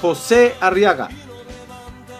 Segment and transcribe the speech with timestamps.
[0.00, 1.08] José Arriaga.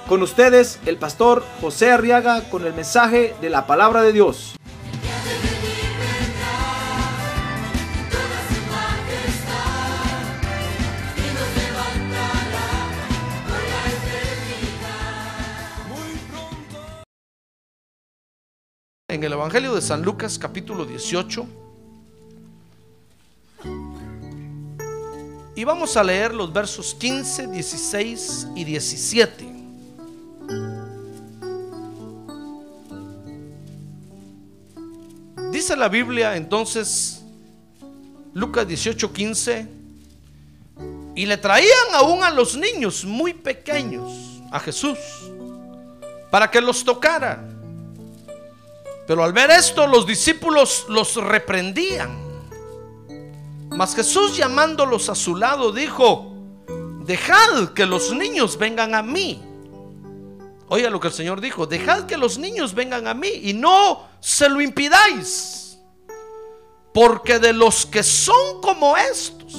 [0.09, 4.55] Con ustedes, el pastor José Arriaga con el mensaje de la palabra de Dios.
[19.09, 21.47] En el Evangelio de San Lucas capítulo 18.
[25.57, 29.47] Y vamos a leer los versos 15, 16 y 17.
[35.51, 37.23] Dice la Biblia entonces,
[38.35, 39.67] Lucas 18, 15,
[41.15, 44.13] y le traían aún a los niños muy pequeños
[44.53, 44.99] a Jesús
[46.31, 47.43] para que los tocara.
[49.07, 52.26] Pero al ver esto, los discípulos los reprendían.
[53.71, 56.33] Mas Jesús llamándolos a su lado dijo,
[57.05, 59.43] dejad que los niños vengan a mí.
[60.69, 64.03] Oiga lo que el Señor dijo, dejad que los niños vengan a mí y no
[64.21, 65.79] se lo impidáis.
[66.93, 69.55] Porque de los que son como estos,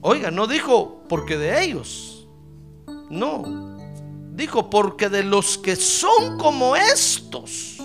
[0.00, 2.26] oiga, no dijo porque de ellos,
[3.10, 3.76] no,
[4.32, 7.76] dijo porque de los que son como estos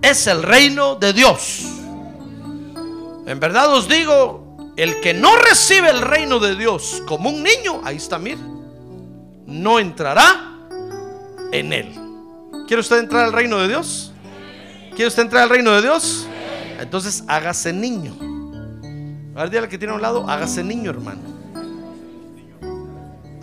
[0.00, 1.79] es el reino de Dios.
[3.30, 7.80] En verdad os digo, el que no recibe el reino de Dios como un niño,
[7.84, 8.40] ahí está, mire,
[9.46, 10.58] no entrará
[11.52, 11.94] en él.
[12.66, 14.12] ¿Quiere usted entrar al reino de Dios?
[14.96, 16.26] ¿Quiere usted entrar al reino de Dios?
[16.80, 18.16] Entonces hágase niño.
[19.36, 21.20] A ver, que tiene a un lado, hágase niño, hermano.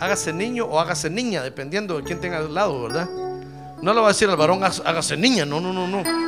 [0.00, 3.08] Hágase niño o hágase niña, dependiendo de quién tenga al lado, ¿verdad?
[3.80, 6.27] No le va a decir al varón, hágase niña, no, no, no, no.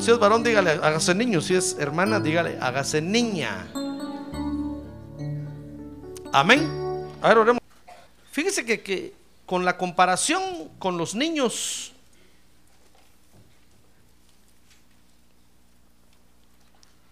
[0.00, 1.40] Si es varón, dígale, hágase niño.
[1.40, 3.68] Si es hermana, dígale, hágase niña.
[6.32, 7.10] Amén.
[7.20, 7.62] A ver, oremos.
[8.30, 9.14] Fíjese que, que
[9.44, 11.92] con la comparación con los niños,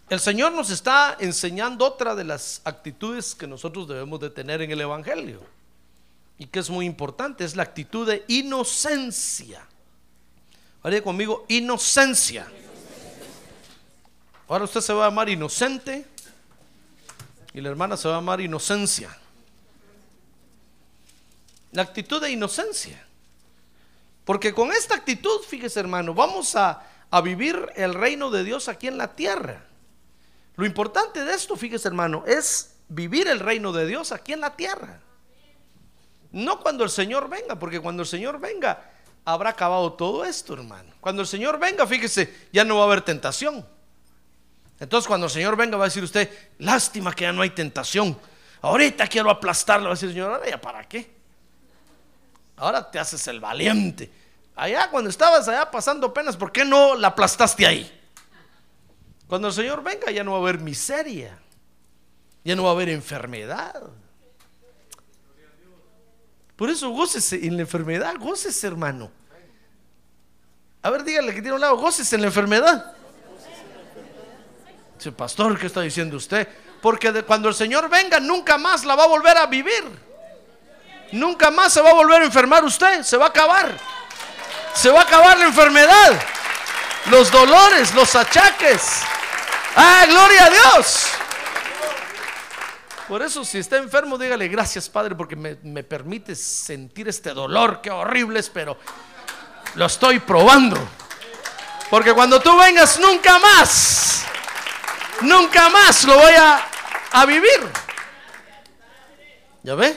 [0.09, 4.71] el Señor nos está enseñando otra de las actitudes que nosotros debemos de tener en
[4.71, 5.43] el Evangelio.
[6.39, 9.67] Y que es muy importante, es la actitud de inocencia.
[10.83, 12.51] Ahora conmigo, inocencia.
[14.51, 16.05] Ahora usted se va a llamar inocente
[17.55, 19.17] y la hermana se va a llamar inocencia.
[21.71, 23.07] La actitud de inocencia.
[24.25, 28.89] Porque con esta actitud, fíjese hermano, vamos a, a vivir el reino de Dios aquí
[28.89, 29.63] en la tierra.
[30.57, 34.57] Lo importante de esto, fíjese hermano, es vivir el reino de Dios aquí en la
[34.57, 34.99] tierra.
[36.33, 38.91] No cuando el Señor venga, porque cuando el Señor venga
[39.25, 40.93] habrá acabado todo esto, hermano.
[41.01, 43.65] Cuando el Señor venga, fíjese, ya no va a haber tentación.
[44.81, 48.19] Entonces cuando el Señor venga va a decir usted, lástima que ya no hay tentación.
[48.63, 49.87] Ahorita quiero aplastarlo.
[49.87, 51.11] Va a decir el Señor, ahora ya para qué.
[52.57, 54.11] Ahora te haces el valiente.
[54.57, 58.01] Allá cuando estabas allá pasando penas, ¿por qué no la aplastaste ahí?
[59.27, 61.39] Cuando el Señor venga ya no va a haber miseria.
[62.43, 63.83] Ya no va a haber enfermedad.
[66.57, 69.11] Por eso gócese en la enfermedad, gócese hermano.
[70.83, 72.95] A ver, dígale que tiene un lado, gócese en la enfermedad.
[75.01, 76.47] Dice, pastor, ¿qué está diciendo usted?
[76.83, 79.83] Porque cuando el Señor venga, nunca más la va a volver a vivir.
[81.13, 83.03] Nunca más se va a volver a enfermar usted.
[83.03, 83.75] Se va a acabar.
[84.75, 86.21] Se va a acabar la enfermedad.
[87.07, 89.01] Los dolores, los achaques.
[89.75, 91.07] Ah, gloria a Dios.
[93.09, 97.81] Por eso, si está enfermo, dígale gracias, Padre, porque me, me permite sentir este dolor.
[97.83, 98.77] Qué horrible es, pero
[99.77, 100.77] lo estoy probando.
[101.89, 104.27] Porque cuando tú vengas, nunca más
[105.23, 106.33] nunca más lo voy
[107.13, 107.61] a, vivir.
[109.63, 109.97] ¿Ya ve?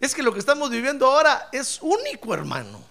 [0.00, 2.82] Es que lo que estamos viviendo ahora es único, hermano.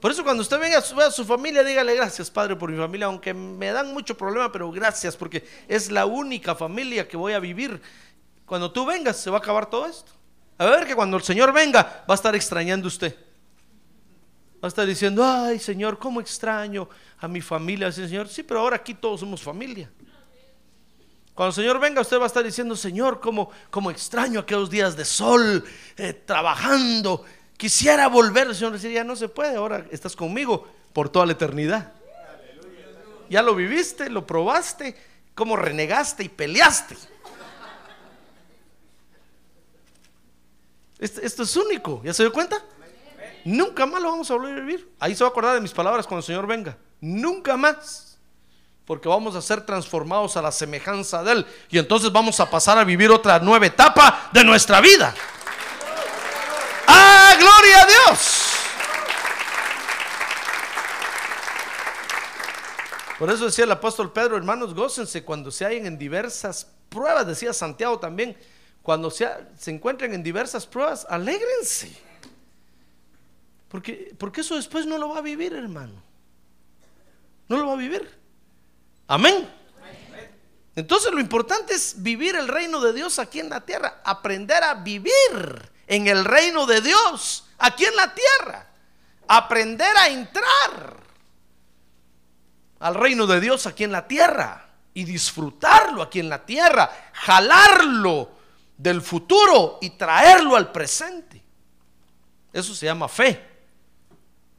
[0.00, 3.32] Por eso cuando usted venga a su familia, dígale gracias, Padre, por mi familia, aunque
[3.32, 7.80] me dan mucho problema, pero gracias, porque es la única familia que voy a vivir.
[8.44, 10.12] Cuando tú vengas, se va a acabar todo esto.
[10.58, 13.16] A ver que cuando el Señor venga, va a estar extrañando usted.
[14.62, 16.88] Va a estar diciendo, ay Señor, ¿cómo extraño
[17.18, 17.90] a mi familia?
[17.90, 19.90] Señor, sí, pero ahora aquí todos somos familia.
[21.36, 24.96] Cuando el Señor venga, usted va a estar diciendo, Señor, como, como extraño aquellos días
[24.96, 25.62] de sol,
[25.98, 27.26] eh, trabajando.
[27.58, 28.46] Quisiera volver.
[28.46, 31.92] El Señor decía, ya no se puede, ahora estás conmigo por toda la eternidad.
[33.28, 34.96] Ya lo viviste, lo probaste,
[35.34, 36.96] como renegaste y peleaste.
[40.98, 42.64] Esto, esto es único, ¿ya se dio cuenta?
[43.44, 44.90] Nunca más lo vamos a volver a vivir.
[44.98, 46.78] Ahí se va a acordar de mis palabras cuando el Señor venga.
[46.98, 48.05] Nunca más
[48.86, 51.46] porque vamos a ser transformados a la semejanza de Él.
[51.68, 55.12] Y entonces vamos a pasar a vivir otra nueva etapa de nuestra vida.
[56.86, 58.42] ¡Ah, gloria a Dios!
[63.18, 67.52] Por eso decía el apóstol Pedro, hermanos, gócense cuando se hayan en diversas pruebas, decía
[67.52, 68.36] Santiago también,
[68.82, 69.28] cuando se,
[69.58, 71.98] se encuentren en diversas pruebas, alégrense.
[73.68, 76.00] Porque, porque eso después no lo va a vivir, hermano.
[77.48, 78.25] No lo va a vivir.
[79.08, 79.48] Amén.
[80.74, 84.74] Entonces lo importante es vivir el reino de Dios aquí en la tierra, aprender a
[84.74, 88.66] vivir en el reino de Dios aquí en la tierra,
[89.26, 90.96] aprender a entrar
[92.80, 98.32] al reino de Dios aquí en la tierra y disfrutarlo aquí en la tierra, jalarlo
[98.76, 101.42] del futuro y traerlo al presente.
[102.52, 103.55] Eso se llama fe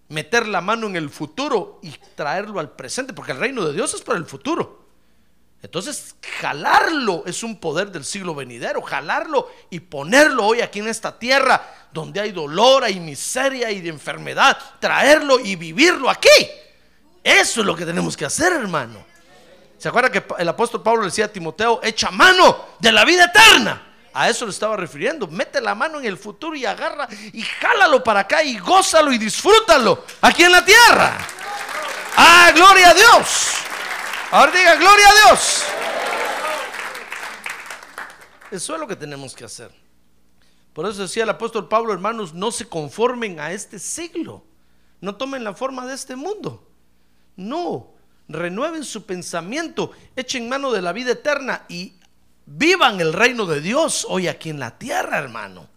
[0.10, 3.94] meter la mano en el futuro y traerlo al presente, porque el reino de Dios
[3.94, 4.88] es para el futuro.
[5.62, 11.18] Entonces, jalarlo es un poder del siglo venidero, jalarlo y ponerlo hoy aquí en esta
[11.18, 16.30] tierra donde hay dolor, hay miseria y enfermedad, traerlo y vivirlo aquí.
[17.24, 19.04] Eso es lo que tenemos que hacer, hermano.
[19.78, 23.87] ¿Se acuerda que el apóstol Pablo decía a Timoteo, echa mano de la vida eterna?
[24.20, 25.28] A eso le estaba refiriendo.
[25.28, 29.20] Mete la mano en el futuro y agarra y jálalo para acá y gózalo y
[29.20, 31.16] disfrútalo aquí en la tierra.
[32.16, 33.54] Ah, gloria a Dios.
[34.32, 35.64] Ahora diga, gloria a Dios.
[38.50, 39.70] Eso es lo que tenemos que hacer.
[40.74, 44.44] Por eso decía el apóstol Pablo, hermanos, no se conformen a este siglo.
[45.00, 46.68] No tomen la forma de este mundo.
[47.36, 47.94] No,
[48.28, 51.97] renueven su pensamiento, echen mano de la vida eterna y
[52.48, 55.68] vivan el reino de Dios hoy aquí en la tierra, hermano.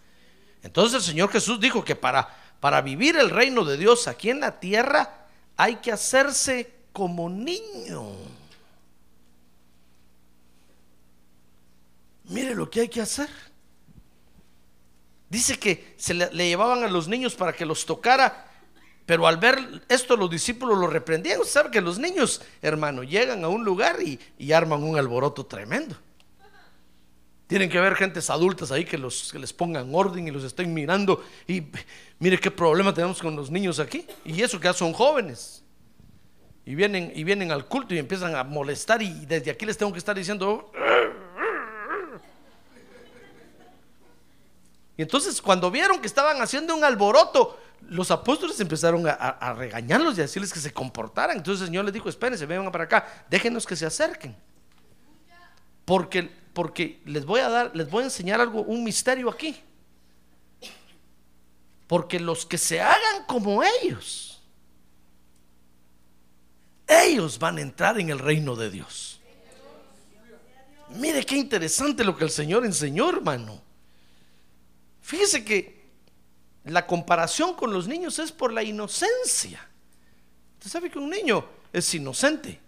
[0.62, 2.28] Entonces el Señor Jesús dijo que para,
[2.61, 5.26] para vivir el reino de Dios aquí en la tierra
[5.56, 8.12] hay que hacerse como niño.
[12.25, 13.28] Mire lo que hay que hacer.
[15.28, 18.46] Dice que se le, llevaban a los niños para que los tocara,
[19.06, 21.40] pero al ver esto los discípulos lo reprendían.
[21.40, 25.96] Usted sabe que los niños, hermano, llegan a un lugar y arman un alboroto tremendo.
[27.50, 30.73] Tienen que haber gentes adultas ahí que, los, que les pongan orden y los estén
[30.73, 31.25] mirando.
[31.49, 31.64] Y
[32.20, 34.06] mire qué problema tenemos con los niños aquí.
[34.25, 35.64] Y eso que ya son jóvenes.
[36.64, 39.02] Y vienen, y vienen al culto y empiezan a molestar.
[39.02, 40.70] Y desde aquí les tengo que estar diciendo.
[44.97, 47.58] Y entonces, cuando vieron que estaban haciendo un alboroto,
[47.88, 51.37] los apóstoles empezaron a, regañarlos y a decirles que se comportaran.
[51.38, 54.37] Entonces el Señor les dijo: Espérense, vengan para acá, déjenos que se acerquen.
[55.85, 59.56] Porque porque les voy a dar, les voy a enseñar algo, un misterio aquí.
[61.87, 64.43] Porque los que se hagan como ellos,
[66.87, 69.20] ellos van a entrar en el reino de Dios.
[70.91, 73.62] Mire qué interesante lo que el Señor enseñó, hermano.
[75.00, 75.80] Fíjese que
[76.64, 79.66] la comparación con los niños es por la inocencia.
[80.59, 82.61] Usted sabe que un niño es inocente.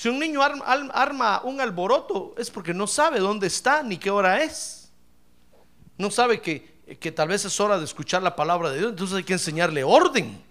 [0.00, 4.42] Si un niño arma, un alboroto es porque no sabe dónde está ni qué hora
[4.42, 4.90] es.
[5.98, 9.18] No sabe que, que tal vez es hora de escuchar la palabra de Dios, entonces
[9.18, 10.42] hay que enseñarle orden.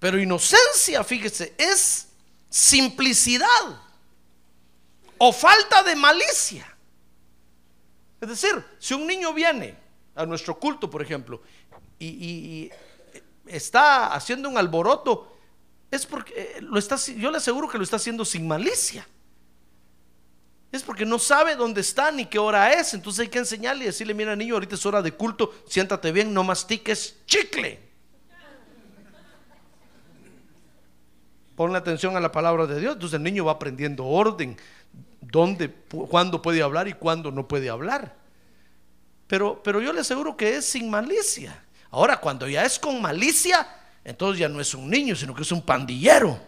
[0.00, 2.08] Pero inocencia, fíjese, es
[2.50, 3.46] simplicidad
[5.16, 6.76] o falta de malicia.
[8.20, 9.78] Es decir, si un niño viene
[10.16, 11.42] a nuestro culto, por ejemplo,
[12.00, 12.70] y, y
[13.46, 15.33] está haciendo un alboroto,
[15.94, 19.06] es porque eh, lo está, yo le aseguro que lo está haciendo sin malicia.
[20.72, 22.94] Es porque no sabe dónde está ni qué hora es.
[22.94, 26.34] Entonces hay que enseñarle y decirle, mira niño, ahorita es hora de culto, siéntate bien,
[26.34, 27.78] no mastiques chicle.
[31.54, 32.94] Ponle atención a la palabra de Dios.
[32.94, 34.56] Entonces el niño va aprendiendo orden,
[35.20, 35.72] dónde,
[36.10, 38.16] cuándo puede hablar y cuándo no puede hablar.
[39.28, 41.64] Pero, pero yo le aseguro que es sin malicia.
[41.92, 43.64] Ahora, cuando ya es con malicia,
[44.04, 46.38] entonces ya no es un niño, sino que es un pandillero,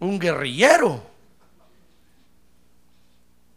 [0.00, 1.02] un guerrillero.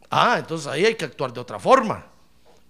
[0.10, 2.06] Ah, entonces ahí hay que actuar de otra forma.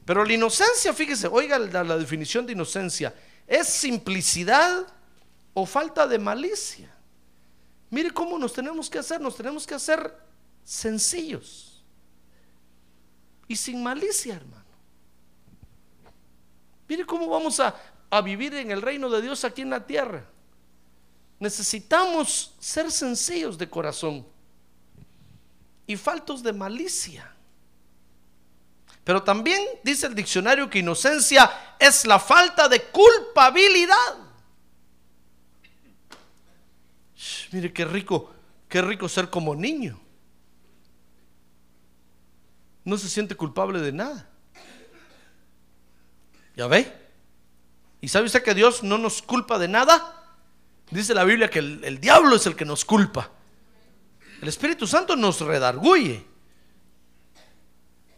[0.05, 3.15] Pero la inocencia, fíjese, oiga la, definición de inocencia,
[3.47, 4.85] es simplicidad
[5.53, 6.93] o falta de malicia.
[7.89, 10.15] Mire cómo nos tenemos que hacer, nos tenemos que hacer
[10.63, 11.83] sencillos
[13.47, 14.61] y sin malicia, hermano.
[16.87, 17.75] Mire cómo vamos a,
[18.11, 20.25] a vivir en el reino de Dios aquí en la tierra.
[21.39, 24.27] Necesitamos ser sencillos de corazón
[25.87, 27.33] y faltos de malicia.
[29.03, 31.49] Pero también dice el diccionario que inocencia
[31.79, 34.17] es la falta de culpabilidad.
[37.51, 38.31] Mire qué rico,
[38.67, 39.99] qué rico ser como niño.
[42.83, 44.29] No se siente culpable de nada.
[46.55, 47.00] ¿Ya ve?
[48.01, 50.17] ¿Y sabe usted que Dios no nos culpa de nada?
[50.89, 53.29] Dice la Biblia que el, el diablo es el que nos culpa.
[54.41, 56.25] El Espíritu Santo nos redarguye.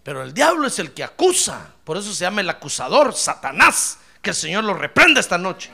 [0.03, 1.73] Pero el diablo es el que acusa.
[1.83, 3.99] Por eso se llama el acusador, Satanás.
[4.21, 5.69] Que el Señor lo reprenda esta noche.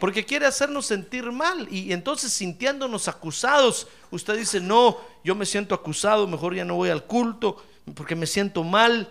[0.00, 1.68] Porque quiere hacernos sentir mal.
[1.70, 6.90] Y entonces sintiéndonos acusados, usted dice, no, yo me siento acusado, mejor ya no voy
[6.90, 9.08] al culto porque me siento mal.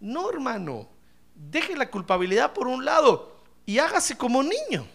[0.00, 0.88] No, hermano.
[1.36, 3.33] Deje la culpabilidad por un lado
[3.66, 4.86] y hágase como niño.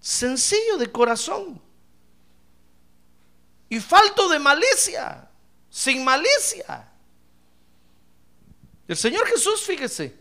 [0.00, 1.60] Sencillo de corazón.
[3.68, 5.28] Y falto de malicia.
[5.70, 6.88] Sin malicia.
[8.86, 10.14] El Señor Jesús, fíjese.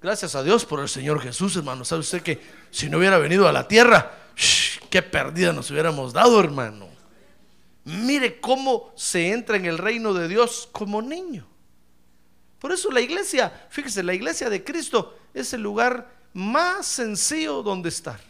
[0.00, 1.84] Gracias a Dios por el Señor Jesús, hermano.
[1.84, 2.40] ¿Sabe usted que
[2.70, 4.18] si no hubiera venido a la tierra,
[4.90, 6.88] qué perdida nos hubiéramos dado, hermano?
[7.84, 11.46] Mire cómo se entra en el reino de Dios como niño.
[12.58, 17.88] Por eso la iglesia, fíjese, la iglesia de Cristo es el lugar más sencillo donde
[17.90, 18.20] estar.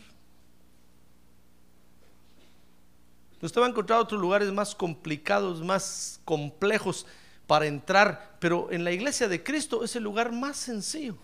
[3.40, 7.06] Usted va a encontrar otros lugares más complicados, más complejos
[7.46, 11.16] para entrar, pero en la iglesia de Cristo es el lugar más sencillo.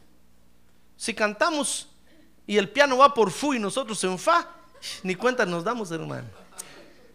[0.98, 1.88] Si cantamos
[2.46, 4.46] y el piano va por fu y nosotros en fa,
[5.02, 6.28] ni cuenta nos damos, hermano.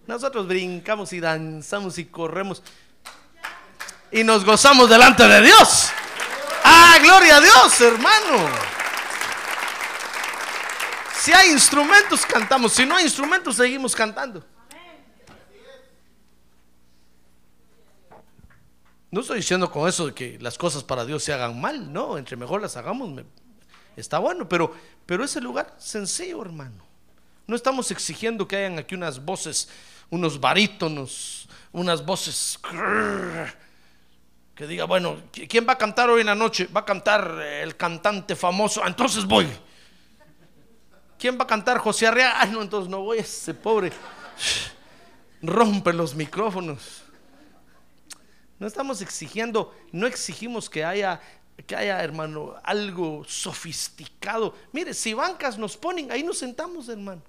[0.08, 2.64] Nosotros brincamos y danzamos y corremos
[4.12, 5.90] y nos gozamos delante de Dios.
[6.78, 8.50] Ah, gloria a Dios, hermano.
[11.18, 12.74] Si hay instrumentos, cantamos.
[12.74, 14.46] Si no hay instrumentos, seguimos cantando.
[19.10, 22.36] No estoy diciendo con eso que las cosas para Dios se hagan mal, no, entre
[22.36, 23.24] mejor las hagamos,
[23.96, 26.84] está bueno, pero, pero ese lugar sencillo, hermano.
[27.48, 29.70] No estamos exigiendo que hayan aquí unas voces,
[30.10, 32.60] unos barítonos, unas voces
[34.56, 36.68] que diga, bueno, ¿qui- ¿quién va a cantar hoy en la noche?
[36.68, 39.48] Va a cantar eh, el cantante famoso, "Ah, entonces voy.
[41.20, 42.40] ¿Quién va a cantar José Arrea?
[42.42, 43.92] Ah, no, entonces no voy, ese pobre
[45.42, 47.04] rompe los micrófonos.
[48.60, 51.20] No estamos exigiendo, no exigimos que haya,
[51.68, 54.56] que haya, hermano, algo sofisticado.
[54.72, 57.22] Mire, si bancas nos ponen, ahí nos sentamos, hermano.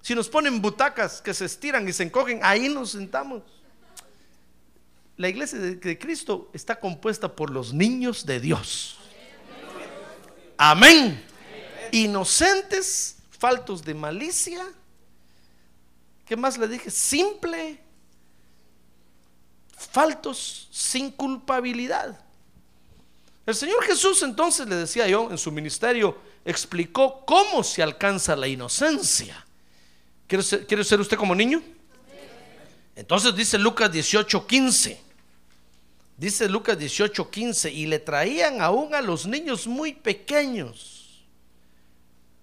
[0.00, 3.42] Si nos ponen butacas que se estiran y se encogen, ahí nos sentamos.
[5.16, 8.98] La iglesia de, Cristo está compuesta por los niños de Dios.
[10.56, 11.24] Amén.
[11.92, 14.64] Inocentes, faltos de malicia.
[16.26, 16.90] ¿Qué más le dije?
[16.90, 17.78] Simple,
[19.76, 22.20] faltos sin culpabilidad.
[23.46, 28.48] El Señor Jesús entonces le decía yo en su ministerio, explicó cómo se alcanza la
[28.48, 29.46] inocencia.
[30.26, 31.62] ¿Quiere ser, quiere ser usted como niño?
[32.96, 34.98] Entonces dice Lucas 18:15.
[36.16, 41.24] Dice Lucas 18:15, y le traían aún a los niños muy pequeños.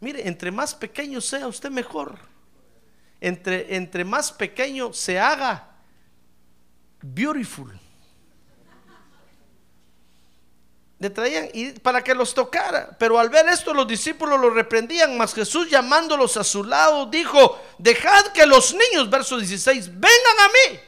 [0.02, 2.18] Mire, entre más pequeño sea usted mejor.
[3.22, 5.76] Entre, entre más pequeño se haga,
[7.02, 7.72] beautiful.
[11.02, 12.96] Le traían y para que los tocara.
[13.00, 17.60] Pero al ver esto los discípulos lo reprendían, mas Jesús llamándolos a su lado dijo,
[17.80, 20.80] dejad que los niños, verso 16, vengan a mí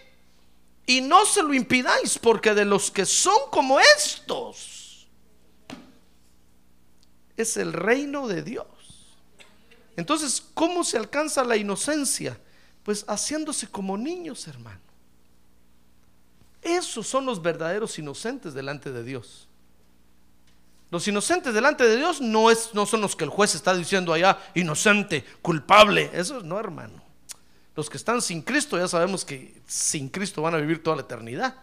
[0.86, 5.08] y no se lo impidáis, porque de los que son como estos
[7.36, 8.67] es el reino de Dios.
[9.98, 12.39] Entonces, ¿cómo se alcanza la inocencia?
[12.84, 14.79] Pues haciéndose como niños, hermano.
[16.62, 19.48] Esos son los verdaderos inocentes delante de Dios.
[20.93, 24.13] Los inocentes delante de Dios no, es, no son los que el juez está diciendo
[24.13, 26.12] allá, inocente, culpable.
[26.13, 27.01] Eso no, hermano.
[27.75, 31.01] Los que están sin Cristo ya sabemos que sin Cristo van a vivir toda la
[31.01, 31.55] eternidad.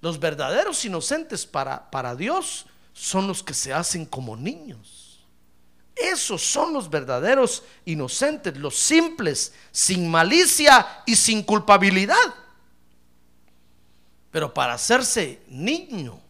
[0.00, 5.24] Los verdaderos inocentes para, para Dios son los que se hacen como niños.
[5.94, 12.34] Esos son los verdaderos inocentes, los simples, sin malicia y sin culpabilidad.
[14.32, 16.20] Pero para hacerse niño,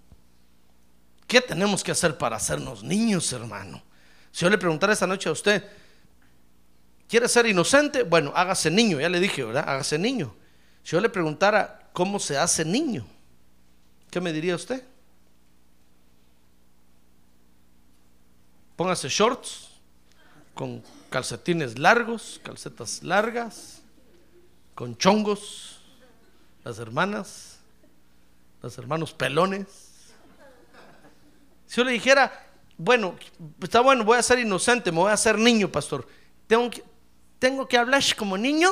[1.28, 3.80] ¿qué tenemos que hacer para hacernos niños, hermano?
[4.32, 5.64] Si yo le preguntara esta noche a usted,
[7.08, 8.02] ¿Quiere ser inocente?
[8.02, 9.64] Bueno, hágase niño, ya le dije, ¿verdad?
[9.66, 10.34] Hágase niño.
[10.84, 13.06] Si yo le preguntara cómo se hace niño,
[14.10, 14.84] ¿qué me diría usted?
[18.76, 19.70] Póngase shorts
[20.54, 23.80] con calcetines largos, calcetas largas,
[24.74, 25.80] con chongos,
[26.62, 27.58] las hermanas,
[28.60, 29.87] los hermanos pelones.
[31.68, 32.32] Si yo le dijera,
[32.78, 33.14] bueno,
[33.62, 36.08] está bueno, voy a ser inocente, me voy a hacer niño, pastor.
[36.46, 36.82] Tengo que,
[37.38, 38.70] tengo que hablar como niño.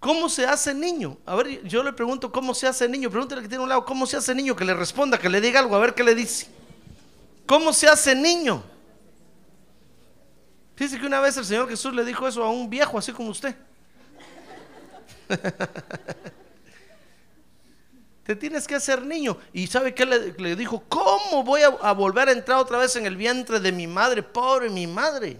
[0.00, 1.18] ¿Cómo se hace niño?
[1.24, 3.10] A ver, yo le pregunto cómo se hace niño.
[3.10, 4.56] Pregúntale que tiene un lado, ¿cómo se hace niño?
[4.56, 6.48] Que le responda, que le diga algo, a ver qué le dice.
[7.46, 8.62] ¿Cómo se hace niño?
[10.74, 13.30] Fíjese que una vez el Señor Jesús le dijo eso a un viejo, así como
[13.30, 13.54] usted.
[18.26, 19.38] Te tienes que hacer niño.
[19.52, 20.82] ¿Y sabe qué le, dijo?
[20.88, 24.20] ¿Cómo voy a, a volver a entrar otra vez en el vientre de mi madre?
[24.24, 25.38] Pobre mi madre.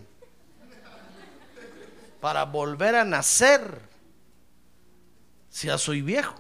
[2.21, 3.81] Para volver a nacer.
[5.51, 6.37] Si ya soy viejo.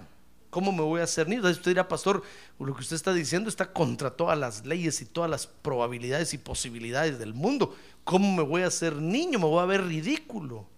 [0.51, 1.41] ¿Cómo me voy a hacer niño?
[1.41, 2.23] Entonces usted dirá, pastor,
[2.61, 6.39] lo que usted está diciendo está contra todas las leyes y todas las probabilidades y
[6.39, 7.77] posibilidades del mundo.
[8.05, 9.41] ¿Cómo me voy a hacer niño?
[9.41, 10.69] Me voy a ver ridículo.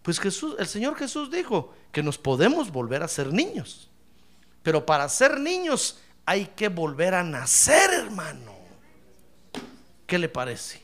[0.00, 3.90] Pues Jesús, el Señor Jesús dijo que nos podemos volver a ser niños.
[4.62, 8.54] Pero para ser niños hay que volver a nacer, hermano.
[10.06, 10.82] ¿Qué le parece?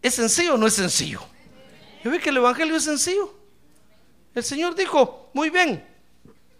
[0.00, 1.20] ¿Es sencillo o no es sencillo?
[2.02, 3.34] Yo ve que el Evangelio es sencillo.
[4.34, 5.86] El Señor dijo, muy bien,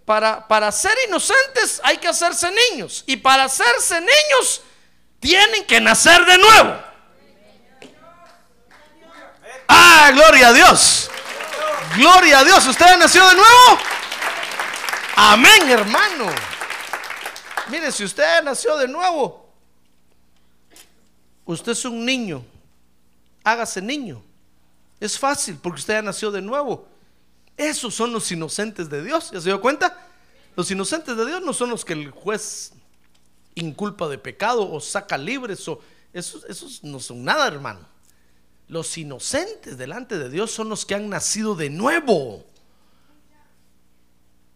[0.05, 3.05] para, para ser inocentes hay que hacerse niños.
[3.07, 4.63] Y para hacerse niños
[5.21, 6.83] tienen que nacer de nuevo.
[9.69, 11.11] Ah, gloria a Dios.
[11.97, 12.67] Gloria a Dios.
[12.67, 13.79] ¿Usted ha nacido de nuevo?
[15.17, 16.27] Amén, hermano.
[17.69, 19.53] Mire, si usted nació de nuevo,
[21.45, 22.45] usted es un niño.
[23.45, 24.23] Hágase niño.
[25.01, 26.87] Es fácil porque usted ya nació de nuevo.
[27.57, 29.31] Esos son los inocentes de Dios.
[29.33, 30.07] ¿Ya se dio cuenta?
[30.57, 32.73] Los inocentes de Dios no son los que el juez
[33.55, 35.67] inculpa de pecado o saca libres.
[35.69, 35.81] O,
[36.13, 37.81] esos no son nada, hermano.
[38.69, 42.45] Los inocentes delante de Dios son los que han nacido de nuevo.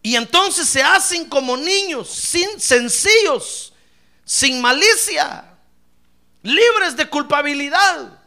[0.03, 3.73] Y entonces se hacen como niños, sin, sencillos,
[4.23, 5.45] sin malicia,
[6.43, 8.19] libres de culpabilidad.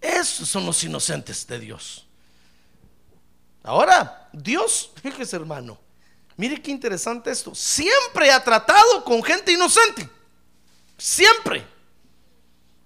[0.00, 2.06] Esos son los inocentes de Dios.
[3.62, 5.78] Ahora, Dios, fíjese hermano,
[6.36, 10.08] mire qué interesante esto, siempre ha tratado con gente inocente.
[10.98, 11.77] Siempre.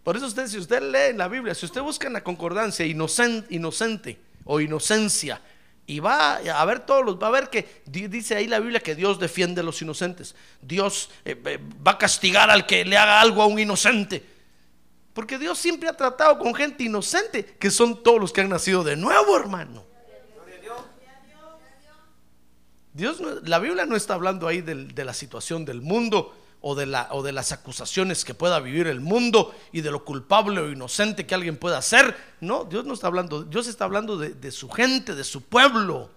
[0.02, 2.84] Por eso usted, si usted lee en la Biblia, si usted busca en la concordancia
[2.84, 5.40] inocente, inocente o inocencia,
[5.86, 8.94] y va a ver todos los, va a ver que dice ahí la Biblia que
[8.94, 10.34] Dios defiende a los inocentes.
[10.60, 14.24] Dios eh, eh, va a castigar al que le haga algo a un inocente.
[15.12, 18.82] Porque Dios siempre ha tratado con gente inocente, que son todos los que han nacido
[18.82, 19.84] de nuevo, hermano.
[22.94, 26.86] Dios, la Biblia no está hablando ahí de, de la situación del mundo o de,
[26.86, 30.70] la, o de las acusaciones que pueda vivir el mundo y de lo culpable o
[30.70, 32.16] inocente que alguien pueda ser.
[32.40, 36.08] No, Dios no está hablando, Dios está hablando de, de su gente, de su pueblo.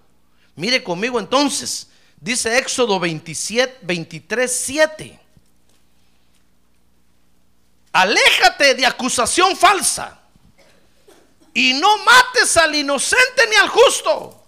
[0.55, 1.89] Mire conmigo entonces,
[2.21, 5.19] dice Éxodo 27, 23, 7.
[7.91, 10.19] Aléjate de acusación falsa
[11.55, 14.43] y no mates al inocente ni al justo,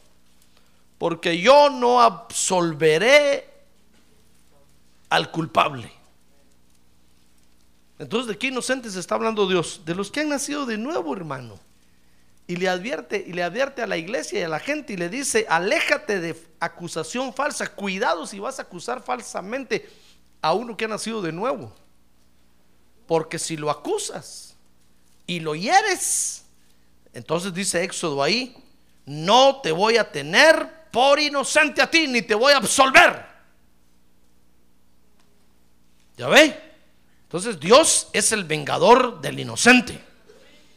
[1.00, 3.57] porque yo no absolveré
[5.10, 5.92] al culpable.
[8.00, 9.82] Entonces, ¿de qué inocentes está hablando Dios?
[9.86, 11.60] De los que han nacido de nuevo, hermano.
[12.46, 15.10] Y le advierte, y le advierte a la iglesia y a la gente y le
[15.10, 19.90] dice, aléjate de acusación falsa, cuidado si vas a acusar falsamente
[20.42, 21.74] a uno que ha nacido de nuevo.
[23.06, 24.56] Porque si lo acusas
[25.26, 26.46] y lo hieres,
[27.14, 28.56] entonces dice Éxodo ahí,
[29.06, 33.26] no te voy a tener por inocente a ti, ni te voy a absolver.
[36.18, 36.60] ¿Ya ve?
[37.24, 40.02] Entonces Dios es el vengador del inocente.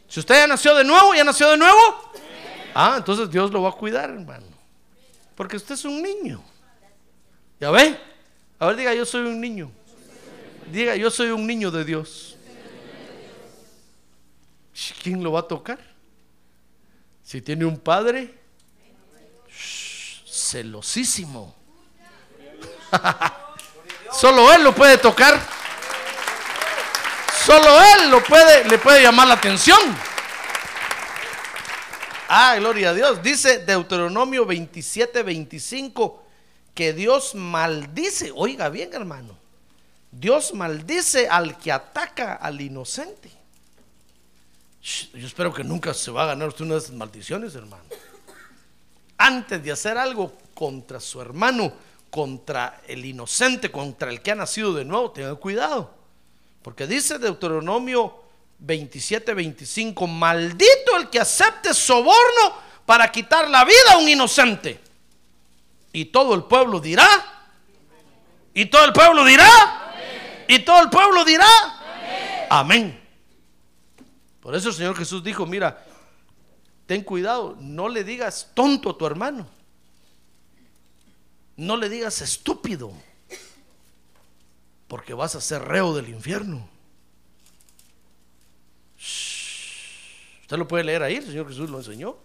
[0.09, 2.12] Si usted ya nació de nuevo, ya nació de nuevo.
[2.74, 4.46] Ah, entonces Dios lo va a cuidar, hermano.
[5.35, 6.42] Porque usted es un niño.
[7.59, 7.98] ¿Ya ve?
[8.59, 9.70] A ver, diga, yo soy un niño.
[10.70, 12.37] Diga, yo soy un niño de Dios.
[15.03, 15.79] ¿Quién lo va a tocar?
[17.22, 18.35] Si tiene un padre
[20.26, 21.55] celosísimo.
[24.12, 25.40] Solo él lo puede tocar.
[27.44, 29.79] Solo él lo puede, le puede llamar la atención.
[32.29, 33.23] Ah, gloria a Dios.
[33.23, 36.25] Dice Deuteronomio 27, 25
[36.75, 38.33] que Dios maldice.
[38.35, 39.37] Oiga bien, hermano.
[40.12, 43.31] Dios maldice al que ataca al inocente.
[44.81, 47.85] Yo espero que nunca se va a ganar usted una de esas maldiciones, hermano.
[49.18, 51.73] Antes de hacer algo contra su hermano,
[52.11, 55.94] contra el inocente, contra el que ha nacido de nuevo, tenga cuidado.
[56.62, 58.20] Porque dice Deuteronomio
[58.59, 64.81] 27, 25, maldito el que acepte soborno para quitar la vida a un inocente.
[65.92, 67.09] Y todo el pueblo dirá,
[68.53, 69.94] y todo el pueblo dirá,
[70.49, 71.46] y todo el pueblo dirá,
[72.51, 73.01] amén.
[74.40, 75.85] Por eso el Señor Jesús dijo, mira,
[76.87, 79.46] ten cuidado, no le digas tonto a tu hermano.
[81.61, 82.90] No le digas estúpido,
[84.88, 86.66] porque vas a ser reo del infierno.
[90.40, 92.16] Usted lo puede leer ahí, el Señor Jesús lo enseñó.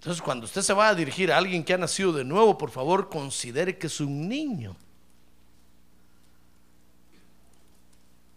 [0.00, 2.72] Entonces, cuando usted se va a dirigir a alguien que ha nacido de nuevo, por
[2.72, 4.74] favor, considere que es un niño.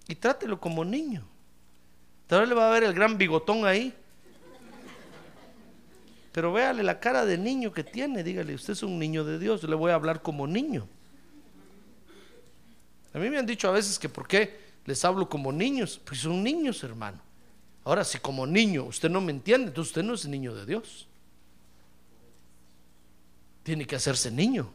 [0.07, 1.25] Y trátelo como niño.
[2.27, 3.91] Tal vez le va a ver el gran bigotón ahí.
[6.31, 8.23] Pero véale la cara de niño que tiene.
[8.23, 9.63] Dígale, usted es un niño de Dios.
[9.63, 10.87] Le voy a hablar como niño.
[13.13, 15.99] A mí me han dicho a veces que por qué les hablo como niños.
[16.03, 17.19] Pues son niños, hermano.
[17.83, 21.07] Ahora, si como niño usted no me entiende, entonces usted no es niño de Dios.
[23.63, 24.71] Tiene que hacerse niño.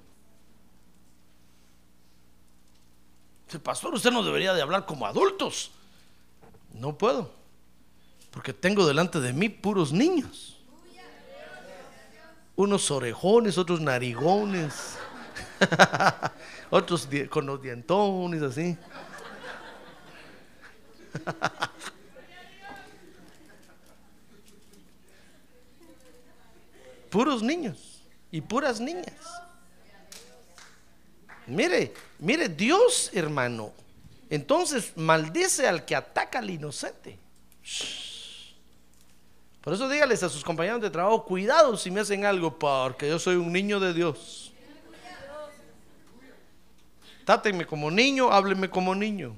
[3.46, 5.70] Dice, pastor, usted no debería de hablar como adultos.
[6.74, 7.32] No puedo.
[8.30, 10.55] Porque tengo delante de mí puros niños.
[12.56, 14.96] Unos orejones, otros narigones.
[16.70, 18.76] otros con los dientones así.
[27.10, 29.14] puros niños y puras niñas.
[31.46, 33.72] Mire, mire, Dios, hermano,
[34.28, 37.18] entonces maldice al que ataca al inocente.
[37.62, 38.05] Shh.
[39.66, 43.18] Por eso dígales a sus compañeros de trabajo, cuidado si me hacen algo, porque yo
[43.18, 44.52] soy un niño de Dios.
[47.24, 49.36] Tátenme como niño, háblenme como niño.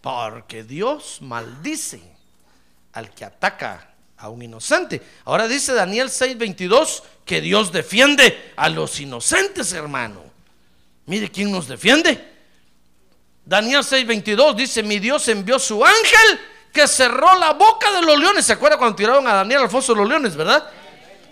[0.00, 2.00] Porque Dios maldice
[2.92, 5.02] al que ataca a un inocente.
[5.24, 10.22] Ahora dice Daniel 6:22 que Dios defiende a los inocentes, hermano.
[11.06, 12.32] Mire quién nos defiende.
[13.44, 18.46] Daniel 6:22 dice, mi Dios envió su ángel que cerró la boca de los leones.
[18.46, 20.68] ¿Se acuerda cuando tiraron a Daniel al foso de los leones, verdad?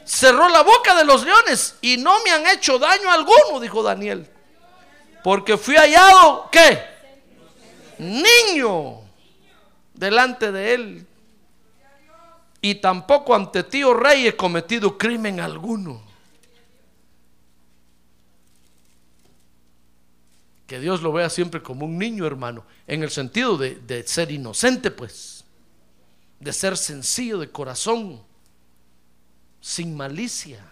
[0.04, 4.28] Cerró la boca de los leones y no me han hecho daño alguno, dijo Daniel.
[5.24, 6.84] Porque fui hallado, ¿qué?
[7.98, 9.00] Niño
[9.94, 11.06] delante de él.
[12.62, 16.09] Y tampoco ante ti, oh rey, he cometido crimen alguno.
[20.70, 24.30] Que Dios lo vea siempre como un niño, hermano, en el sentido de, de ser
[24.30, 25.44] inocente, pues,
[26.38, 28.22] de ser sencillo de corazón,
[29.60, 30.64] sin malicia.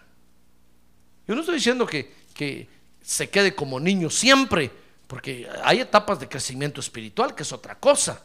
[1.27, 2.69] Yo no estoy diciendo que, que
[3.03, 4.71] se quede como niño siempre,
[5.09, 8.23] porque hay etapas de crecimiento espiritual, que es otra cosa.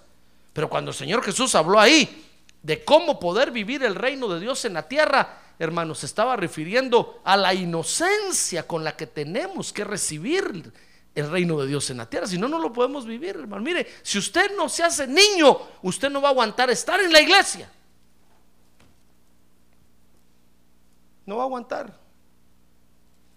[0.53, 2.23] Pero cuando el Señor Jesús habló ahí
[2.61, 7.19] de cómo poder vivir el reino de Dios en la tierra, hermanos, se estaba refiriendo
[7.23, 10.71] a la inocencia con la que tenemos que recibir
[11.15, 12.27] el reino de Dios en la tierra.
[12.27, 13.63] Si no, no lo podemos vivir, hermano.
[13.63, 17.21] Mire, si usted no se hace niño, usted no va a aguantar estar en la
[17.21, 17.69] iglesia.
[21.25, 21.99] No va a aguantar.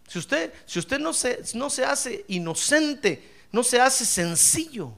[0.08, 4.92] Si usted, si usted no, se, no se hace inocente, no se hace sencillo,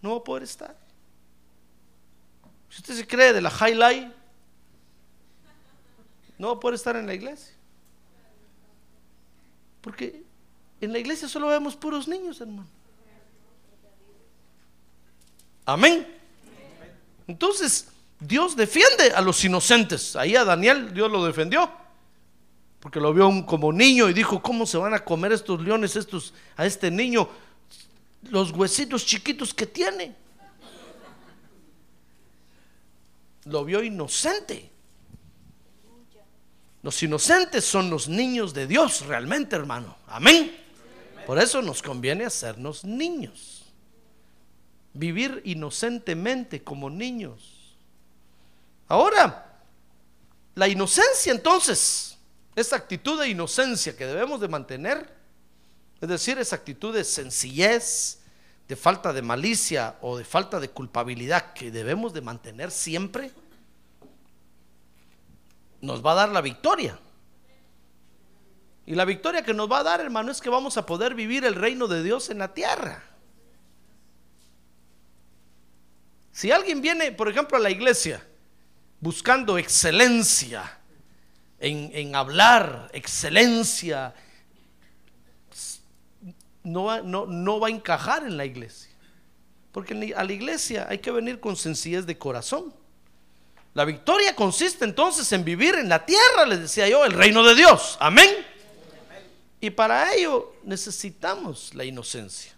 [0.00, 0.76] no va a poder estar.
[2.68, 4.12] Si usted se cree de la highlight,
[6.38, 7.54] no va a poder estar en la iglesia.
[9.82, 10.21] Porque
[10.84, 12.66] en la iglesia solo vemos puros niños, hermano.
[15.64, 16.06] Amén.
[17.26, 20.16] Entonces, Dios defiende a los inocentes.
[20.16, 21.70] Ahí a Daniel Dios lo defendió.
[22.80, 26.34] Porque lo vio como niño y dijo, ¿cómo se van a comer estos leones estos
[26.56, 27.28] a este niño
[28.30, 30.16] los huesitos chiquitos que tiene?
[33.44, 34.70] Lo vio inocente.
[36.82, 39.96] Los inocentes son los niños de Dios realmente, hermano.
[40.08, 40.61] Amén.
[41.26, 43.64] Por eso nos conviene hacernos niños.
[44.94, 47.76] Vivir inocentemente como niños.
[48.88, 49.60] Ahora,
[50.54, 52.18] la inocencia entonces,
[52.54, 55.10] esa actitud de inocencia que debemos de mantener,
[56.00, 58.18] es decir, esa actitud de sencillez,
[58.68, 63.30] de falta de malicia o de falta de culpabilidad que debemos de mantener siempre,
[65.80, 66.98] nos va a dar la victoria.
[68.84, 71.44] Y la victoria que nos va a dar, hermano, es que vamos a poder vivir
[71.44, 73.02] el reino de Dios en la tierra.
[76.32, 78.26] Si alguien viene, por ejemplo, a la iglesia
[79.00, 80.78] buscando excelencia
[81.58, 84.14] en, en hablar, excelencia,
[86.64, 88.90] no va, no, no va a encajar en la iglesia.
[89.72, 92.74] Porque a la iglesia hay que venir con sencillez de corazón.
[93.74, 97.54] La victoria consiste entonces en vivir en la tierra, les decía yo, el reino de
[97.54, 97.96] Dios.
[98.00, 98.28] Amén.
[99.62, 102.52] Y para ello necesitamos la inocencia.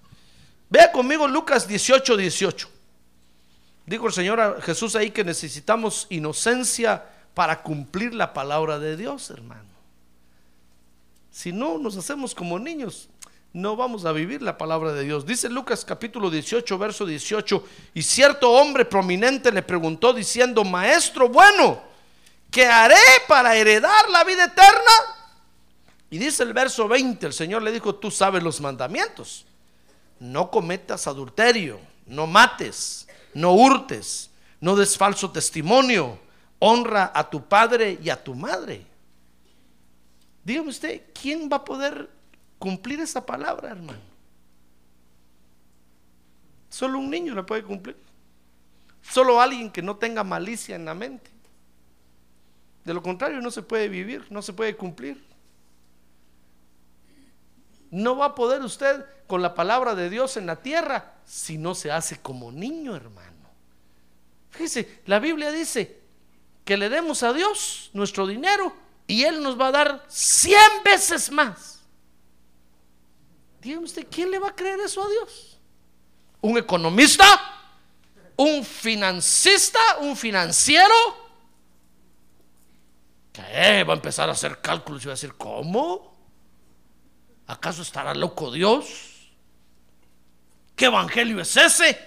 [0.71, 2.69] Vea conmigo Lucas 18, 18.
[3.85, 9.69] Dijo el Señor Jesús ahí que necesitamos inocencia para cumplir la palabra de Dios, hermano.
[11.31, 13.11] Si no nos hacemos como niños,
[13.53, 15.27] no vamos a vivir la palabra de Dios.
[15.27, 21.83] Dice Lucas capítulo 18, verso 18, y cierto hombre prominente le preguntó diciendo, maestro bueno,
[22.51, 22.97] ¿qué haré
[23.29, 25.14] para heredar la vida eterna?
[26.11, 29.47] Y dice el verso 20, el Señor le dijo, tú sabes los mandamientos.
[30.21, 36.19] No cometas adulterio, no mates, no hurtes, no des falso testimonio,
[36.61, 38.87] honra a tu padre y a tu madre.
[40.45, 42.09] Dígame usted, ¿quién va a poder
[42.65, 44.01] cumplir esa palabra, hermano.
[46.71, 47.95] Solo un niño la puede cumplir.
[49.03, 51.31] Solo alguien que no tenga malicia en la mente.
[52.83, 55.23] De lo contrario, no se puede vivir, no se puede cumplir.
[57.95, 61.77] No va a poder usted con la palabra de Dios en la tierra si no
[61.77, 63.49] se hace como niño, hermano.
[64.51, 66.01] Fíjese, la Biblia dice
[66.65, 68.75] que le demos a Dios nuestro dinero
[69.07, 71.83] y Él nos va a dar cien veces más.
[73.61, 75.57] Dígame usted, ¿quién le va a creer eso a Dios?
[76.41, 77.25] ¿Un economista?
[78.35, 79.79] ¿Un financista?
[80.01, 80.95] ¿Un financiero?
[83.33, 83.85] ¿Qué?
[83.85, 86.14] Va a empezar a hacer cálculos y va a decir, ¿cómo?
[87.47, 89.33] ¿Acaso estará loco Dios?
[90.77, 91.99] ¿Qué evangelio es ese?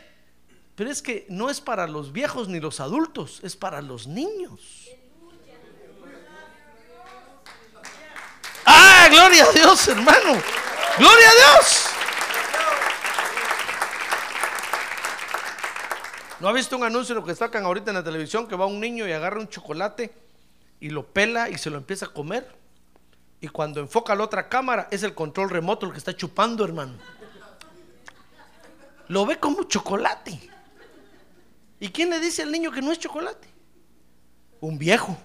[0.75, 4.89] Pero es que no es para los viejos ni los adultos, es para los niños.
[8.65, 10.41] Ah, gloria a Dios, hermano.
[10.97, 11.85] Gloria a Dios.
[16.39, 18.79] ¿No ha visto un anuncio lo que sacan ahorita en la televisión que va un
[18.79, 20.13] niño y agarra un chocolate
[20.79, 22.56] y lo pela y se lo empieza a comer?
[23.39, 26.93] Y cuando enfoca la otra cámara es el control remoto el que está chupando, hermano.
[29.07, 30.39] Lo ve como chocolate.
[31.79, 33.47] ¿Y quién le dice al niño que no es chocolate?
[34.59, 35.15] Un viejo.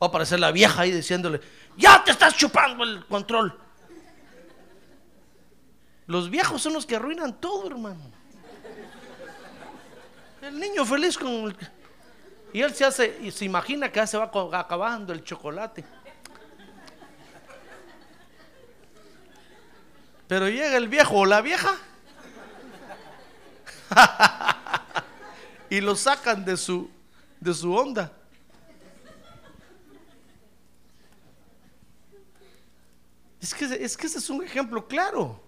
[0.00, 1.40] Va a aparecer la vieja ahí diciéndole,
[1.76, 3.58] ya te estás chupando el control.
[6.06, 8.12] Los viejos son los que arruinan todo, hermano.
[10.40, 11.28] El niño feliz con...
[11.28, 11.56] El...
[12.52, 15.84] Y él se hace, y se imagina que ya se va acabando el chocolate.
[20.28, 21.76] Pero llega el viejo o la vieja
[25.70, 26.90] y lo sacan de su,
[27.40, 28.12] de su onda.
[33.40, 35.40] Es que, es que ese es un ejemplo claro.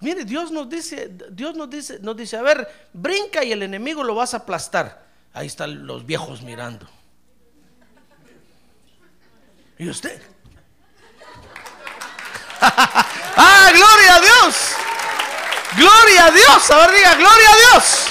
[0.00, 4.02] Mire, Dios nos dice, Dios nos dice, nos dice, a ver, brinca y el enemigo
[4.02, 5.06] lo vas a aplastar.
[5.32, 6.88] Ahí están los viejos mirando.
[9.78, 10.20] ¿Y usted?
[13.36, 14.56] ¡Ah, gloria a Dios!
[15.76, 16.70] ¡Gloria a Dios!
[16.70, 18.06] A ver, diga, ¡gloria a Dios!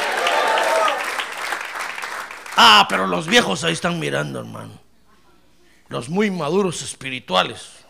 [2.57, 4.79] Ah, pero los viejos ahí están mirando, hermano.
[5.89, 7.81] Los muy maduros espirituales.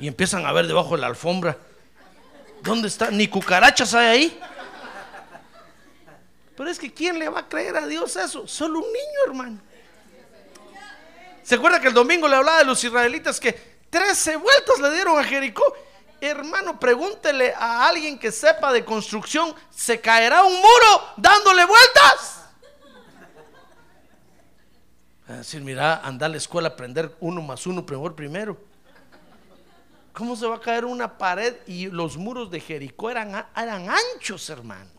[0.00, 1.56] y empiezan a ver debajo de la alfombra.
[2.62, 3.10] ¿Dónde está?
[3.10, 4.40] Ni cucarachas hay ahí.
[6.56, 8.46] Pero es que ¿quién le va a creer a Dios eso?
[8.46, 9.58] Solo un niño, hermano.
[11.42, 15.18] ¿Se acuerda que el domingo le hablaba de los israelitas que 13 vueltas le dieron
[15.18, 15.62] a Jericó?
[16.20, 22.44] Hermano, pregúntele a alguien que sepa de construcción, ¿se caerá un muro dándole vueltas?
[25.28, 28.56] A decir, mira, anda a la escuela a aprender uno más uno, primero primero.
[30.12, 34.50] ¿Cómo se va a caer una pared y los muros de Jericó eran, eran anchos,
[34.50, 34.90] hermano?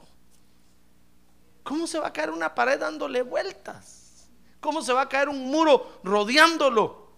[1.64, 4.28] ¿Cómo se va a caer una pared dándole vueltas?
[4.60, 7.11] ¿Cómo se va a caer un muro rodeándolo?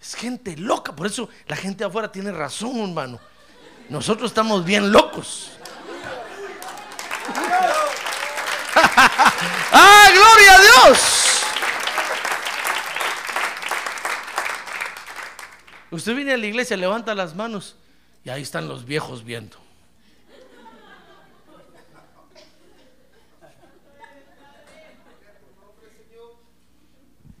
[0.00, 3.18] Es gente loca, por eso la gente afuera tiene razón, hermano.
[3.88, 5.52] Nosotros estamos bien locos.
[8.74, 10.98] ¡Ah, gloria a Dios!
[15.90, 17.74] Usted viene a la iglesia, levanta las manos
[18.24, 19.56] y ahí están los viejos viendo.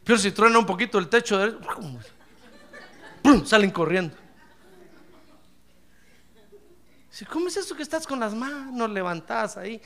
[0.02, 1.54] Pero si truena un poquito el techo, de...
[3.46, 4.16] salen corriendo.
[7.30, 9.80] ¿Cómo es eso que estás con las manos levantadas ahí?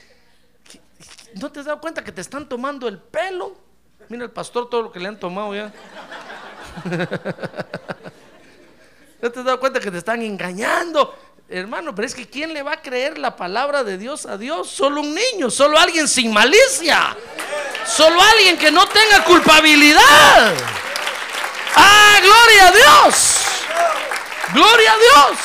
[0.69, 0.79] ¿Qué-
[1.35, 3.57] ¿No te has dado cuenta que te están tomando el pelo?
[4.09, 5.73] Mira el pastor todo lo que le han tomado ya.
[9.21, 11.17] ¿No te has dado cuenta que te están engañando?
[11.49, 14.69] Hermano, pero es que ¿quién le va a creer la palabra de Dios a Dios?
[14.69, 17.15] Solo un niño, solo alguien sin malicia.
[17.87, 20.53] Solo alguien que no tenga culpabilidad.
[21.75, 23.43] ¡Ah, gloria a Dios!
[24.53, 25.39] ¡Gloria a Dios!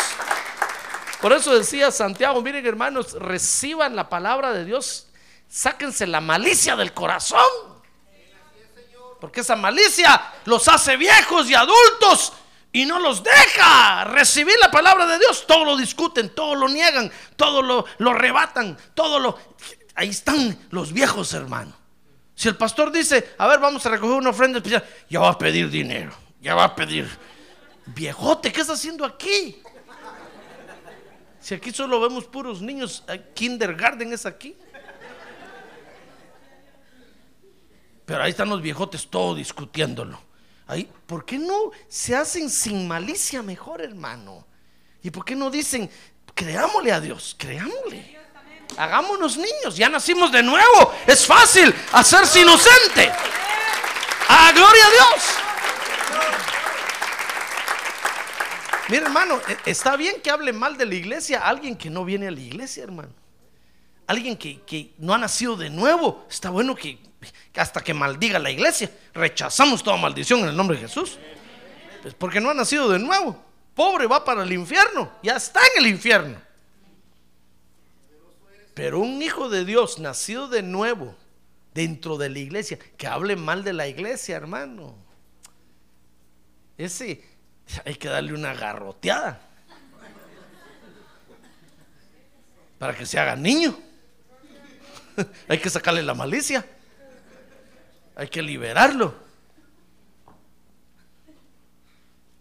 [1.20, 5.06] Por eso decía Santiago, miren hermanos, reciban la palabra de Dios,
[5.48, 7.40] sáquense la malicia del corazón.
[9.20, 12.32] Porque esa malicia los hace viejos y adultos
[12.70, 15.44] y no los deja recibir la palabra de Dios.
[15.46, 19.38] Todo lo discuten, todo lo niegan, todo lo, lo rebatan, todo lo...
[19.96, 21.77] Ahí están los viejos, hermano.
[22.38, 25.36] Si el pastor dice, a ver, vamos a recoger una ofrenda especial, ya va a
[25.36, 27.08] pedir dinero, ya va a pedir.
[27.86, 29.60] Viejote, ¿qué está haciendo aquí?
[31.40, 34.56] Si aquí solo vemos puros niños, eh, kindergarten es aquí.
[38.04, 40.20] Pero ahí están los viejotes todos discutiéndolo.
[40.68, 44.46] Ahí, ¿por qué no se hacen sin malicia mejor, hermano?
[45.02, 45.90] ¿Y por qué no dicen,
[46.36, 48.17] creámosle a Dios, creámosle?
[48.76, 50.94] Hagámonos niños, ya nacimos de nuevo.
[51.06, 53.10] Es fácil hacerse inocente.
[54.28, 55.24] ¡A gloria a Dios!
[58.88, 62.28] Mira, hermano, e- está bien que hable mal de la iglesia alguien que no viene
[62.28, 63.10] a la iglesia, hermano.
[64.06, 66.24] Alguien que, que no ha nacido de nuevo.
[66.30, 66.98] Está bueno que,
[67.52, 68.90] que hasta que maldiga la iglesia.
[69.12, 71.18] Rechazamos toda maldición en el nombre de Jesús.
[72.00, 73.44] Pues porque no ha nacido de nuevo.
[73.74, 75.12] Pobre va para el infierno.
[75.22, 76.40] Ya está en el infierno.
[78.78, 81.16] Pero un hijo de Dios nacido de nuevo
[81.74, 84.94] dentro de la iglesia, que hable mal de la iglesia, hermano.
[86.76, 87.24] Ese
[87.84, 89.40] hay que darle una garroteada
[92.78, 93.76] para que se haga niño.
[95.48, 96.64] hay que sacarle la malicia.
[98.14, 99.12] Hay que liberarlo.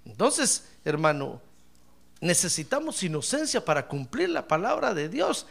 [0.06, 1.42] Entonces, hermano,
[2.22, 5.48] necesitamos inocencia para cumplir la palabra de Dios.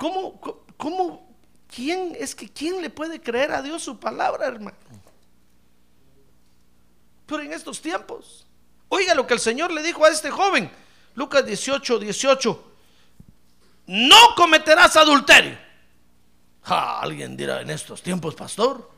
[0.00, 0.40] ¿Cómo,
[0.78, 1.28] cómo,
[1.68, 4.78] quién es que quién le puede creer a Dios su palabra, hermano?
[7.26, 8.46] Pero en estos tiempos,
[8.88, 10.70] oiga lo que el Señor le dijo a este joven,
[11.16, 12.72] Lucas 18, 18,
[13.88, 15.58] no cometerás adulterio.
[16.62, 18.90] Alguien dirá en estos tiempos, pastor,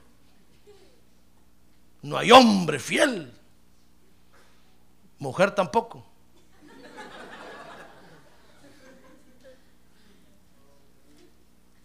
[2.02, 3.36] no hay hombre fiel,
[5.18, 6.11] mujer tampoco.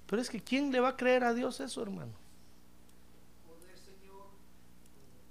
[0.08, 2.14] Pero es que ¿quién le va a creer a Dios eso, hermano?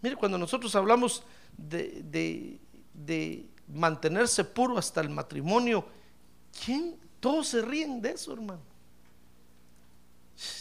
[0.02, 1.24] Mire, cuando nosotros hablamos
[1.56, 2.60] de,
[2.94, 5.84] de- mantenerse puro hasta el matrimonio,
[6.64, 6.96] ¿quién?
[7.18, 8.60] Todos se ríen de eso, hermano.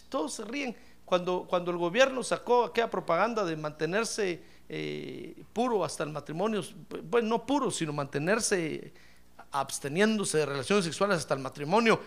[0.10, 0.76] Todos se ríen.
[1.04, 6.64] Cuando, cuando el gobierno sacó aquella propaganda de mantenerse eh, puro hasta el matrimonio,
[7.04, 8.92] bueno, no puro, sino mantenerse
[9.52, 12.00] absteniéndose de relaciones sexuales hasta el matrimonio,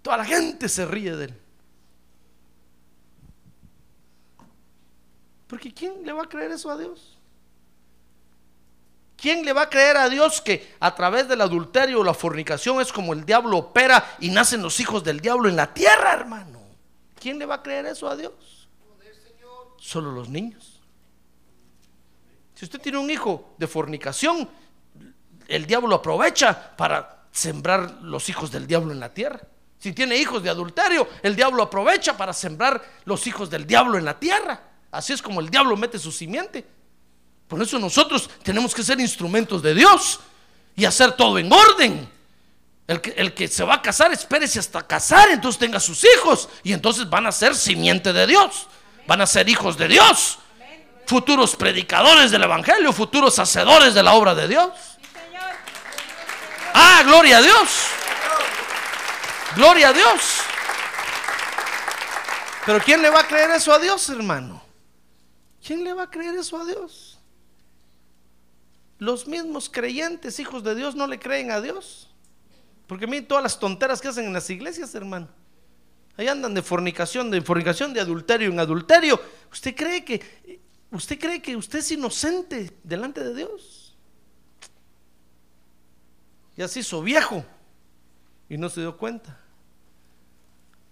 [0.00, 1.34] toda la gente se ríe de él.
[5.46, 7.18] Porque ¿quién le va a creer eso a Dios?
[9.16, 12.80] ¿Quién le va a creer a Dios que a través del adulterio o la fornicación
[12.80, 16.60] es como el diablo opera y nacen los hijos del diablo en la tierra, hermano?
[17.18, 18.68] ¿Quién le va a creer eso a Dios?
[19.78, 20.80] Solo los niños.
[22.54, 24.48] Si usted tiene un hijo de fornicación,
[25.48, 29.40] el diablo aprovecha para sembrar los hijos del diablo en la tierra.
[29.78, 34.04] Si tiene hijos de adulterio, el diablo aprovecha para sembrar los hijos del diablo en
[34.04, 34.60] la tierra.
[34.96, 36.64] Así es como el diablo mete su simiente.
[37.46, 40.20] Por eso nosotros tenemos que ser instrumentos de Dios
[40.74, 42.10] y hacer todo en orden.
[42.86, 47.10] El que, se va a casar, espérese hasta casar, entonces tenga sus hijos y entonces
[47.10, 48.68] van a ser simiente de Dios.
[49.06, 50.38] Van a ser hijos de Dios.
[51.06, 54.70] Futuros predicadores del Evangelio, futuros hacedores de la obra de Dios.
[56.72, 57.68] Ah, gloria a Dios.
[59.56, 60.20] Gloria a Dios.
[62.64, 64.65] Pero ¿quién le va a creer eso a Dios, hermano?
[65.66, 67.18] ¿Quién le va a creer eso a Dios?
[68.98, 72.08] Los mismos creyentes, hijos de Dios, no le creen a Dios.
[72.86, 75.28] Porque miren todas las tonteras que hacen en las iglesias, hermano.
[76.16, 79.20] Ahí andan de fornicación, de fornicación, de adulterio en adulterio.
[79.50, 80.60] ¿Usted cree que
[80.92, 83.96] usted cree que usted es inocente delante de Dios?
[86.56, 87.44] Ya se hizo viejo
[88.48, 89.36] y no se dio cuenta.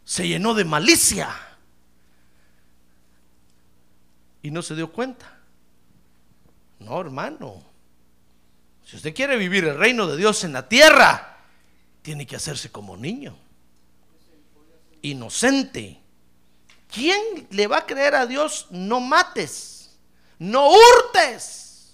[0.03, 1.54] Se llenó de malicia
[4.45, 5.39] y no se dio cuenta.
[6.79, 7.65] No, hermano.
[8.85, 11.39] Si usted quiere vivir el reino de Dios en la tierra,
[12.03, 13.35] tiene que hacerse como niño.
[15.01, 15.99] Inocente.
[16.93, 18.67] ¿Quién le va a creer a Dios?
[18.69, 19.97] No mates,
[20.39, 21.91] no hurtes.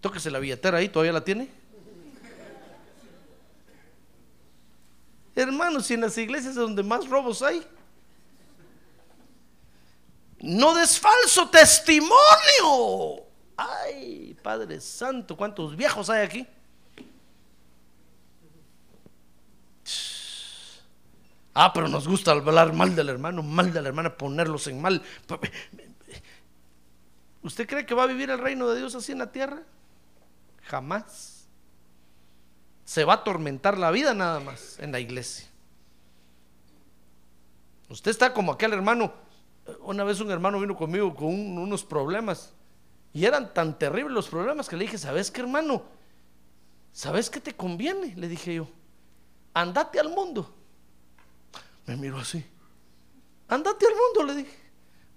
[0.00, 1.59] Tóquese la billetera ahí, ¿todavía la tiene?
[5.34, 7.66] Hermanos, si en las iglesias es donde más robos hay.
[10.40, 13.24] No des falso testimonio.
[13.56, 16.46] Ay, Padre Santo, ¿cuántos viejos hay aquí?
[21.52, 25.02] Ah, pero nos gusta hablar mal del hermano, mal de la hermana, ponerlos en mal.
[27.42, 29.62] ¿Usted cree que va a vivir el reino de Dios así en la tierra?
[30.64, 31.39] Jamás.
[32.90, 35.46] Se va a atormentar la vida nada más en la iglesia.
[37.88, 39.12] Usted está como aquel hermano.
[39.82, 42.52] Una vez un hermano vino conmigo con un- unos problemas.
[43.14, 45.84] Y eran tan terribles los problemas que le dije, ¿sabes qué hermano?
[46.92, 48.12] ¿Sabes qué te conviene?
[48.16, 48.66] Le dije yo.
[49.54, 50.52] Andate al mundo.
[51.86, 52.44] Me miró así.
[53.46, 54.58] Andate al mundo, le dije.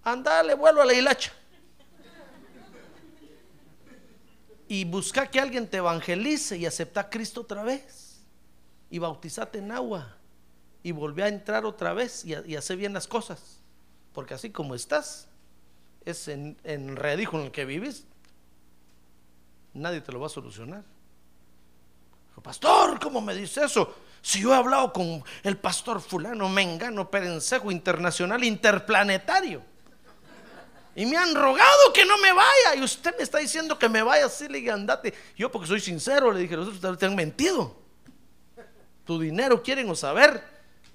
[0.03, 1.33] Andale, vuelvo a la hilacha.
[4.73, 8.23] Y busca que alguien te evangelice y acepta a Cristo otra vez.
[8.89, 10.17] Y bautizate en agua.
[10.81, 13.59] Y volví a entrar otra vez y, hacer bien las cosas.
[14.13, 15.27] Porque así como estás,
[16.05, 18.05] es en, enredijo en el que vives,
[19.75, 20.83] nadie te lo va a solucionar.
[22.41, 23.93] Pastor, ¿cómo me dice eso?
[24.23, 29.72] Si yo he hablado con el pastor fulano, mengano, perencejo, internacional, interplanetario.
[30.95, 32.75] Y me han rogado que no me vaya.
[32.75, 35.13] Y usted me está diciendo que me vaya así, le dije, andate.
[35.35, 37.75] Yo porque soy sincero, le dije, los te han mentido.
[39.05, 40.43] Tu dinero quieren o saber.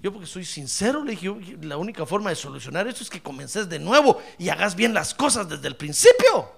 [0.01, 3.69] Yo porque soy sincero, le dije, la única forma de solucionar esto es que comences
[3.69, 6.53] de nuevo y hagas bien las cosas desde el principio.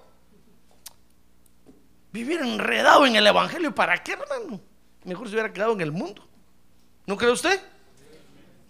[2.11, 4.61] Vivir enredado en el Evangelio, ¿para qué, hermano?
[5.05, 6.27] Mejor se hubiera quedado en el mundo.
[7.07, 7.59] ¿No cree usted?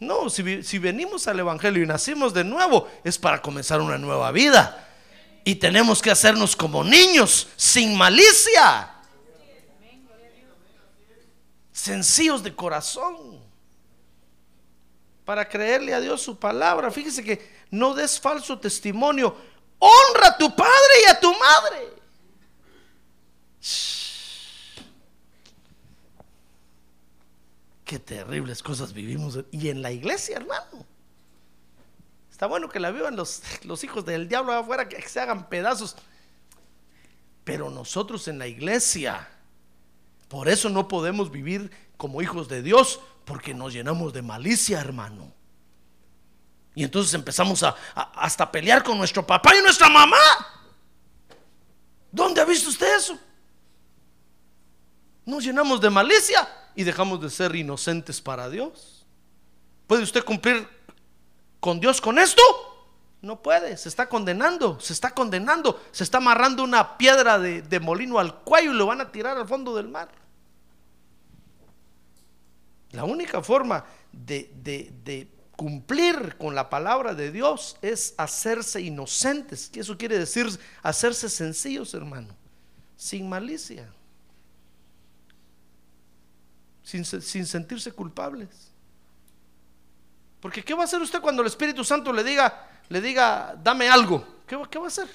[0.02, 4.32] No, si, si venimos al Evangelio y nacimos de nuevo, es para comenzar una nueva
[4.32, 4.89] vida.
[5.43, 8.95] Y tenemos que hacernos como niños, sin malicia.
[11.72, 13.39] Sencillos de corazón.
[15.24, 16.89] Para creerle a Dios su palabra.
[16.89, 19.36] Fíjese que no des falso testimonio.
[19.78, 21.89] Honra a tu padre y a tu madre.
[27.92, 29.38] Qué terribles cosas vivimos.
[29.52, 30.86] Y en la iglesia, hermano.
[32.32, 35.98] Está bueno que la vivan los, los hijos del diablo afuera, que se hagan pedazos.
[37.44, 39.28] Pero nosotros en la iglesia,
[40.30, 45.30] por eso no podemos vivir como hijos de Dios, porque nos llenamos de malicia, hermano.
[46.74, 50.16] Y entonces empezamos a, a- hasta pelear con nuestro papá y nuestra mamá.
[52.10, 53.20] ¿Dónde ha visto usted eso?
[55.26, 59.05] Nos llenamos de malicia y dejamos de ser inocentes para Dios.
[59.88, 60.67] ¿Puede usted cumplir
[61.59, 62.41] con Dios con esto?
[63.22, 68.17] No puede, se está condenando, se está condenando, se está amarrando una piedra de, molino
[68.17, 70.09] al cuello y lo van a tirar al fondo del mar.
[72.91, 79.69] La única forma de, cumplir con la palabra de Dios es hacerse inocentes.
[79.69, 80.47] Que eso quiere decir
[80.82, 82.36] hacerse sencillos, hermano,
[82.97, 83.93] sin malicia,
[86.84, 88.72] sin, se- sin sentirse culpables.
[90.40, 93.90] Porque ¿qué va a hacer usted cuando el Espíritu Santo le diga, le diga, dame
[93.90, 94.26] algo?
[94.48, 95.08] ¿Qué, va- a hacer?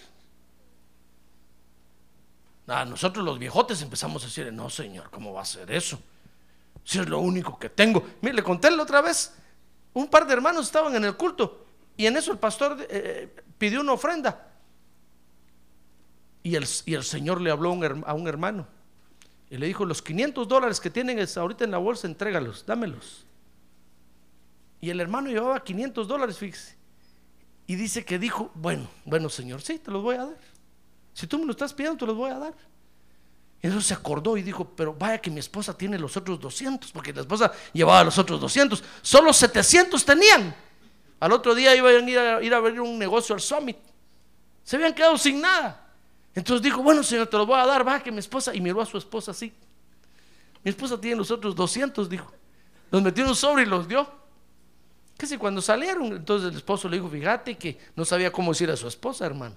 [2.68, 6.00] Ah, nosotros los viejotes empezamos a decir, no señor, ¿cómo va a ser eso?
[6.84, 8.04] Si es lo único que tengo.
[8.22, 9.34] Mire, le conté la otra vez,
[9.94, 13.80] un par de hermanos estaban en el culto y en eso el pastor eh, pidió
[13.80, 14.48] una ofrenda.
[16.42, 17.70] Y el, y el Señor le habló
[18.06, 18.68] a un hermano
[19.48, 23.24] y le dijo, los 500 dólares que tienen ahorita en la bolsa, entrégalos, dámelos.
[24.80, 26.76] Y el hermano llevaba 500 dólares, fíjese.
[27.66, 30.38] Y dice que dijo, bueno, bueno Señor, sí, te los voy a dar.
[31.12, 32.54] Si tú me lo estás pidiendo, te los voy a dar.
[33.62, 36.92] Y entonces se acordó y dijo, pero vaya que mi esposa tiene los otros 200,
[36.92, 38.82] porque la esposa llevaba los otros 200.
[39.00, 40.54] Solo 700 tenían.
[41.18, 43.78] Al otro día iban a ir a, ir a abrir un negocio al Summit.
[44.62, 45.85] Se habían quedado sin nada.
[46.36, 48.82] Entonces dijo, bueno, señor, te los voy a dar, vaya que mi esposa, y miró
[48.82, 49.52] a su esposa así.
[50.62, 52.30] Mi esposa tiene los otros 200, dijo.
[52.90, 54.06] Los metió en un sobre y los dio.
[55.16, 58.70] Que si cuando salieron, entonces el esposo le dijo, fíjate que no sabía cómo decir
[58.70, 59.56] a su esposa, hermano.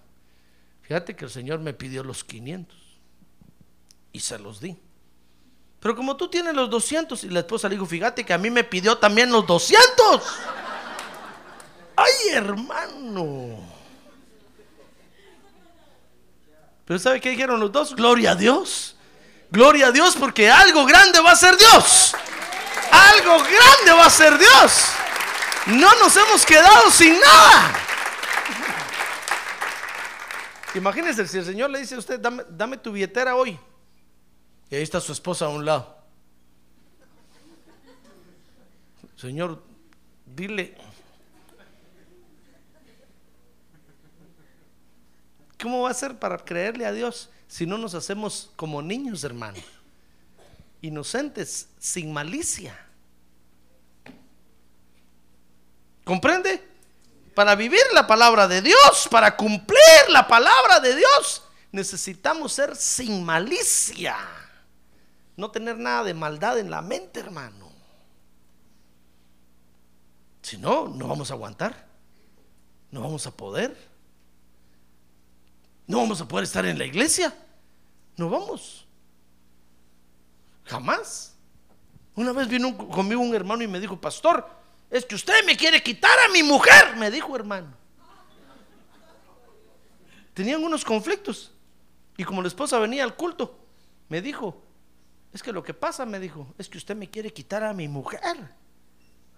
[0.82, 2.78] Fíjate que el Señor me pidió los 500
[4.14, 4.78] y se los di.
[5.82, 8.50] Pero como tú tienes los 200 y la esposa le dijo, fíjate que a mí
[8.50, 10.24] me pidió también los 200.
[11.98, 13.79] Ay, hermano.
[16.90, 17.96] Pero ¿sabe qué dijeron los dos?
[17.96, 18.96] Gloria a Dios.
[19.52, 22.16] Gloria a Dios porque algo grande va a ser Dios.
[22.92, 24.86] Algo grande va a ser Dios.
[25.68, 27.74] No nos hemos quedado sin nada.
[30.74, 33.60] Imagínense si el Señor le dice a usted, dame, dame tu billetera hoy.
[34.72, 35.96] Y ahí está su esposa a un lado.
[39.16, 39.62] Señor,
[40.26, 40.76] dile.
[45.62, 49.58] ¿Cómo va a ser para creerle a Dios si no nos hacemos como niños, hermano?
[50.82, 52.78] Inocentes, sin malicia.
[56.06, 56.66] ¿Comprende?
[57.36, 59.80] Para vivir la palabra de Dios, para cumplir
[60.10, 64.18] la palabra de Dios, necesitamos ser sin malicia.
[65.36, 67.70] No tener nada de maldad en la mente, hermano.
[70.42, 71.86] Si no, no vamos a aguantar.
[72.92, 73.89] No vamos a poder.
[75.90, 77.36] No vamos a poder estar en la iglesia.
[78.16, 78.86] No vamos.
[80.66, 81.36] Jamás.
[82.14, 84.48] Una vez vino conmigo un hermano y me dijo, pastor,
[84.92, 87.74] es que usted me quiere quitar a mi mujer, me dijo hermano.
[90.36, 91.54] Tenían unos conflictos.
[92.18, 93.58] Y como la esposa venía al culto,
[94.10, 94.62] me dijo,
[95.34, 97.88] es que lo que pasa, me dijo, es que usted me quiere quitar a mi
[97.88, 98.22] mujer.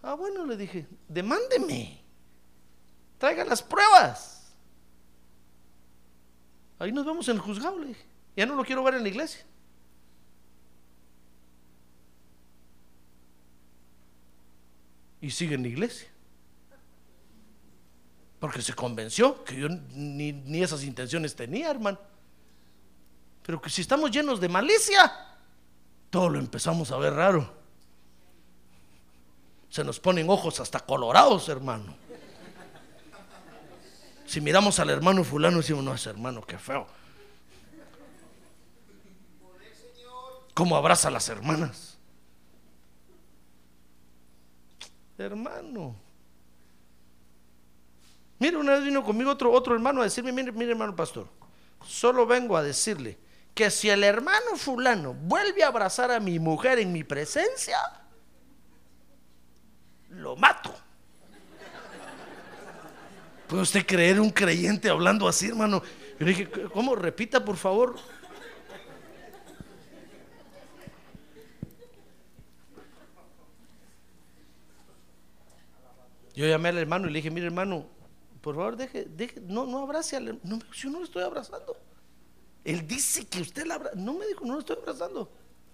[0.04, 2.04] Ah, bueno, le dije, demándeme.
[3.18, 4.41] Traiga las pruebas.
[6.82, 8.04] Ahí nos vemos en el juzgado, le dije.
[8.36, 9.46] Ya no lo quiero ver en la iglesia.
[15.22, 16.10] Y sigue en la iglesia.
[18.40, 22.00] Porque se convenció que yo ni, ni esas intenciones tenía, hermano.
[23.44, 25.38] Pero que si estamos llenos de malicia,
[26.10, 27.54] todo lo empezamos a ver raro.
[29.70, 31.96] Se nos ponen ojos hasta colorados, hermano.
[34.32, 36.88] Si miramos al hermano fulano, decimos, no, ese hermano, qué feo.
[40.54, 41.98] ¿Cómo abraza a las hermanas?
[45.18, 45.98] Hermano.
[48.40, 51.28] Mire, una vez vino conmigo otro, otro hermano a decirme, mire, mire hermano pastor,
[51.86, 53.18] solo vengo a decirle
[53.54, 57.80] que si el hermano fulano vuelve a abrazar a mi mujer en mi presencia,
[60.08, 60.74] lo mato.
[63.52, 65.84] ¿Puede usted creer un creyente hablando así, hermano?
[66.18, 66.96] Yo le dije, ¿cómo?
[66.96, 68.00] Repita, por favor.
[76.34, 77.88] Yo llamé al hermano y le dije, mire hermano,
[78.40, 80.40] por favor, deje, deje, no, no abrace al.
[80.44, 81.76] No, yo no lo estoy abrazando.
[82.64, 83.98] Él dice que usted la abraza.
[83.98, 85.30] No me dijo, no lo estoy abrazando.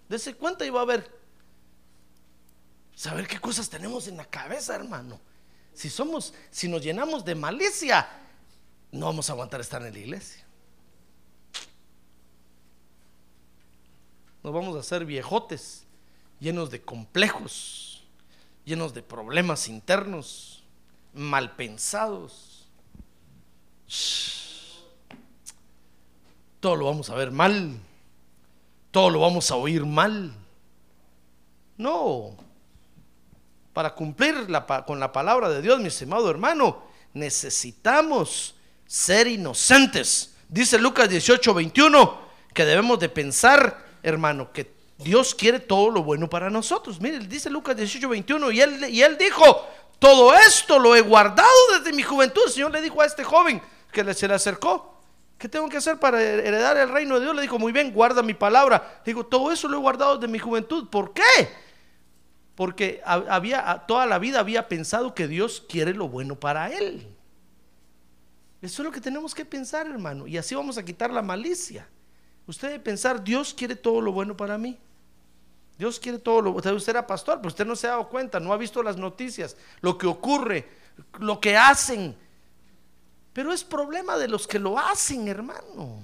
[0.09, 1.11] Dese cuenta y va a ver.
[2.95, 5.21] Saber qué cosas tenemos en la cabeza, hermano.
[5.77, 8.09] Si somos, si nos llenamos de malicia,
[8.91, 10.43] no vamos a aguantar estar en la iglesia.
[14.41, 15.85] Nos vamos a hacer viejotes,
[16.39, 18.03] llenos de complejos,
[18.65, 20.63] llenos de problemas internos,
[21.13, 22.65] mal pensados.
[26.59, 27.77] Todo lo vamos a ver mal,
[28.89, 30.33] todo lo vamos a oír mal.
[31.77, 32.46] No,
[33.77, 34.47] para cumplir
[34.87, 36.81] con la palabra de Dios, mi estimado hermano,
[37.13, 38.55] necesitamos
[38.87, 40.33] ser inocentes.
[40.49, 42.19] Dice Lucas 18, 21,
[42.55, 46.99] que debemos de pensar, hermano, que Dios quiere todo lo bueno para nosotros.
[46.99, 49.67] Mire, dice Lucas 18, 21, y él, y él dijo,
[49.99, 51.47] todo esto lo he guardado
[51.77, 52.41] desde mi juventud.
[52.47, 53.61] El Señor le dijo a este joven
[53.91, 55.03] que se le acercó,
[55.37, 57.35] ¿qué tengo que hacer para heredar el reino de Dios?
[57.35, 59.01] Le dijo, muy bien, guarda mi palabra.
[59.05, 60.89] Le digo, todo eso lo he guardado desde mi juventud.
[60.89, 61.66] ¿Por qué?
[62.57, 67.07] Porque había, toda la vida había pensado que Dios quiere lo bueno para él.
[68.63, 70.25] Eso es lo que tenemos que pensar, hermano.
[70.25, 71.87] Y así vamos a quitar la malicia.
[72.47, 74.75] Usted debe pensar, Dios quiere todo lo bueno para mí.
[75.77, 76.75] Dios quiere todo lo bueno.
[76.75, 79.55] Usted era pastor, pero usted no se ha dado cuenta, no ha visto las noticias,
[79.81, 80.67] lo que ocurre,
[81.19, 82.17] lo que hacen.
[83.33, 86.01] Pero es problema de los que lo hacen, hermano.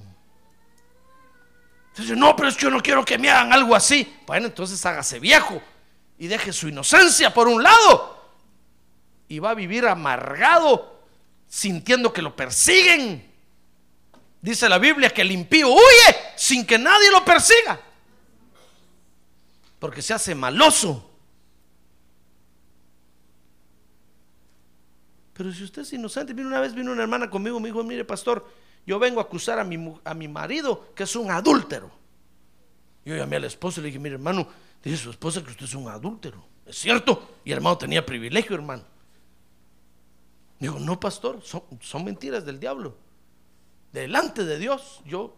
[1.89, 4.19] Entonces, no, pero es que yo no quiero que me hagan algo así.
[4.27, 5.59] Bueno, entonces hágase viejo
[6.23, 8.17] y deje su inocencia por un lado
[9.27, 11.01] y va a vivir amargado
[11.49, 13.29] sintiendo que lo persiguen.
[14.41, 17.77] Dice la Biblia que el impío huye sin que nadie lo persiga.
[19.79, 21.11] Porque se hace maloso.
[25.33, 28.49] Pero si usted es inocente, una vez vino una hermana conmigo, me dijo, mire pastor,
[28.87, 31.91] yo vengo a acusar a mi, a mi marido que es un adúltero.
[33.03, 34.47] Yo llamé al esposo y le dije, mire hermano,
[34.83, 36.45] Dice su esposa que usted es un adúltero.
[36.65, 37.37] Es cierto.
[37.45, 38.83] Y el hermano tenía privilegio, hermano.
[40.59, 42.97] Digo, no, pastor, son, mentiras del diablo.
[43.91, 45.35] Delante de Dios, yo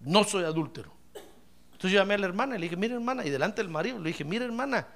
[0.00, 0.92] no soy adúltero.
[1.72, 3.98] Entonces yo llamé a la hermana y le dije, mire hermana, y delante del marido
[3.98, 4.86] le dije, mire hermana,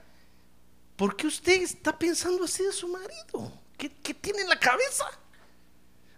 [0.97, 3.53] ¿por qué usted está pensando así de su marido?
[3.76, 5.05] ¿Qué, qué tiene en la cabeza?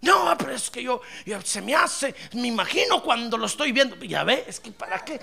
[0.02, 3.96] No, pero es que yo, yo- se me hace, me imagino cuando lo estoy viendo.
[3.96, 5.20] Ya ve, es que para qué.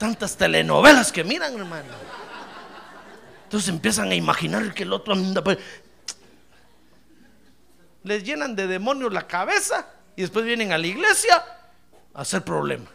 [0.00, 1.92] Tantas telenovelas que miran, hermano.
[3.44, 5.14] Entonces empiezan a imaginar que el otro
[8.02, 11.36] les llenan de demonios la cabeza y después vienen a la iglesia
[12.14, 12.90] a hacer problema.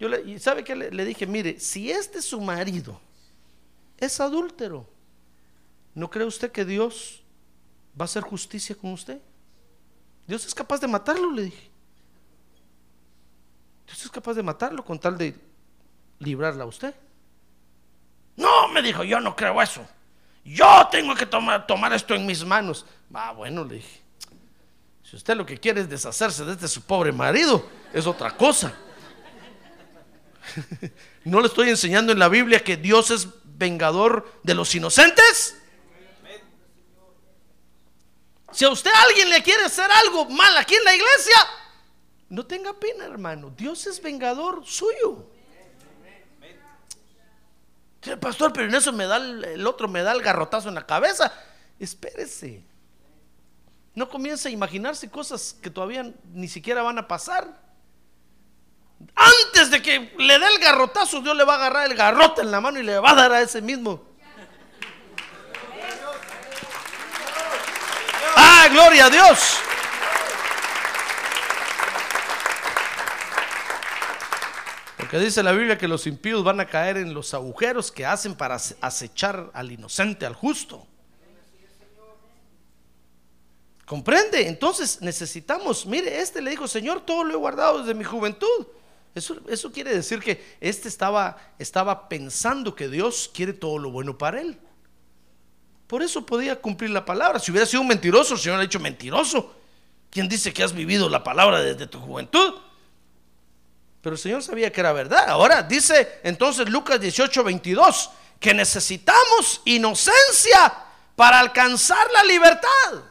[0.00, 1.26] Yo le, y ¿sabe qué le, le dije?
[1.26, 2.98] Mire, si este su marido
[3.98, 4.88] es adúltero,
[5.94, 7.22] ¿no cree usted que Dios
[8.00, 9.20] va a hacer justicia con usted?
[10.26, 11.73] Dios es capaz de matarlo, le dije.
[14.14, 15.34] Capaz de matarlo con tal de
[16.20, 16.94] librarla a usted.
[18.36, 19.84] No, me dijo, yo no creo eso.
[20.44, 22.86] Yo tengo que tomar, tomar esto en mis manos.
[23.12, 24.02] Ah, bueno, le dije.
[25.02, 28.72] Si usted lo que quiere es deshacerse de este su pobre marido, es otra cosa.
[31.24, 35.56] ¿No le estoy enseñando en la Biblia que Dios es vengador de los inocentes?
[38.52, 41.36] Si a usted alguien le quiere hacer algo mal aquí en la iglesia,
[42.34, 43.50] no tenga pena, hermano.
[43.56, 45.30] Dios es vengador suyo.
[48.20, 50.84] Pastor, pero en eso me da el, el otro me da el garrotazo en la
[50.84, 51.32] cabeza.
[51.78, 52.62] Espérese.
[53.94, 57.62] No comience a imaginarse cosas que todavía ni siquiera van a pasar.
[59.14, 62.50] Antes de que le dé el garrotazo, Dios le va a agarrar el garrote en
[62.50, 64.02] la mano y le va a dar a ese mismo.
[68.36, 69.63] ¡Ah, gloria a Dios!
[75.04, 78.34] Porque dice la Biblia que los impíos van a caer en los agujeros que hacen
[78.34, 80.86] para ace- acechar al inocente, al justo.
[83.84, 84.48] ¿Comprende?
[84.48, 88.66] Entonces necesitamos, mire, este le dijo, Señor, todo lo he guardado desde mi juventud.
[89.14, 94.40] Eso, quiere decir que este estaba, estaba pensando que Dios quiere todo lo bueno para
[94.40, 94.58] él.
[95.86, 97.38] Por eso podía cumplir la palabra.
[97.38, 99.54] Si hubiera sido un mentiroso, el Señor ha dicho mentiroso.
[100.08, 102.54] ¿Quién dice que has vivido la palabra desde tu juventud?
[104.04, 105.30] Pero el Señor sabía que era verdad.
[105.30, 110.74] Ahora dice entonces Lucas 18, 22, que necesitamos inocencia
[111.16, 113.02] para alcanzar la libertad.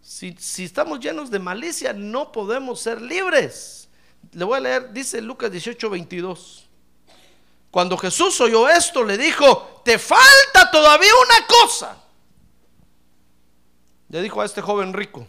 [0.00, 3.88] Si, si estamos llenos de malicia, no podemos ser libres.
[4.30, 6.68] Le voy a leer, dice Lucas 18, 22.
[7.72, 11.96] Cuando Jesús oyó esto, le dijo, te falta todavía una cosa.
[14.10, 15.26] Le dijo a este joven rico,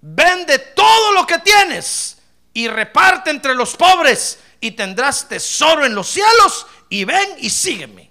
[0.00, 2.16] vende todo lo que tienes
[2.52, 8.10] y reparte entre los pobres y tendrás tesoro en los cielos y ven y sígueme.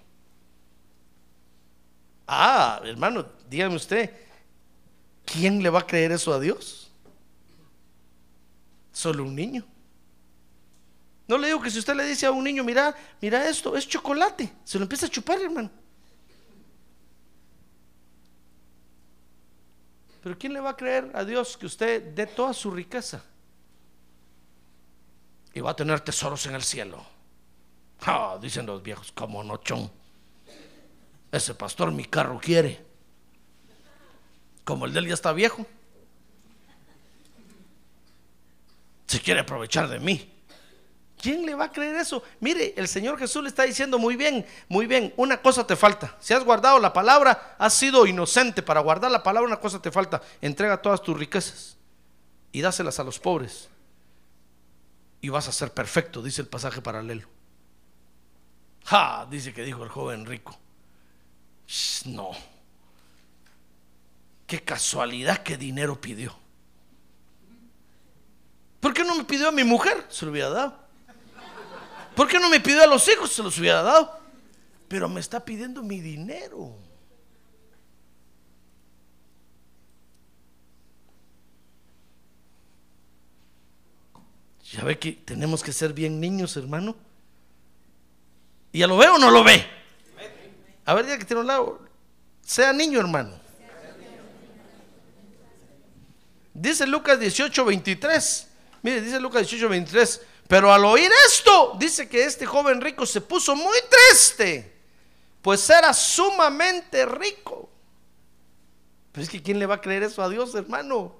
[2.26, 4.10] Ah, hermano, dígame usted,
[5.24, 6.90] ¿quién le va a creer eso a Dios?
[8.92, 9.66] Solo un niño.
[11.26, 13.86] No le digo que si usted le dice a un niño, mira, mira esto, es
[13.86, 15.70] chocolate, se lo empieza a chupar, hermano.
[20.22, 23.24] Pero ¿quién le va a creer a Dios que usted dé toda su riqueza?
[25.52, 27.04] Y va a tener tesoros en el cielo.
[28.40, 29.90] Dicen los viejos, como no, chon.
[31.32, 32.84] Ese pastor mi carro quiere.
[34.64, 35.66] Como el de él ya está viejo.
[39.06, 40.32] Se quiere aprovechar de mí.
[41.20, 42.22] ¿Quién le va a creer eso?
[42.40, 46.16] Mire, el Señor Jesús le está diciendo muy bien, muy bien, una cosa te falta.
[46.18, 48.62] Si has guardado la palabra, has sido inocente.
[48.62, 50.22] Para guardar la palabra, una cosa te falta.
[50.40, 51.76] Entrega todas tus riquezas
[52.52, 53.68] y dáselas a los pobres.
[55.20, 57.28] Y vas a ser perfecto, dice el pasaje paralelo.
[58.84, 60.58] Ja, dice que dijo el joven rico.
[61.66, 62.30] Shh, No.
[64.46, 66.36] Qué casualidad que dinero pidió.
[68.80, 70.04] ¿Por qué no me pidió a mi mujer?
[70.08, 70.76] Se lo hubiera dado.
[72.16, 73.30] ¿Por qué no me pidió a los hijos?
[73.30, 74.18] Se los hubiera dado.
[74.88, 76.74] Pero me está pidiendo mi dinero.
[84.72, 86.96] Ya ve que tenemos que ser bien niños, hermano.
[88.72, 89.66] ¿Y ya lo ve o no lo ve?
[90.84, 91.80] A ver, ya que tiene un lado,
[92.42, 93.38] sea niño, hermano.
[96.54, 98.46] Dice Lucas 18, 23.
[98.82, 100.20] Mire, dice Lucas 18, 23.
[100.46, 104.80] Pero al oír esto, dice que este joven rico se puso muy triste,
[105.42, 107.70] pues era sumamente rico.
[109.12, 111.14] Pero es que ¿quién le va a creer eso a Dios, hermano?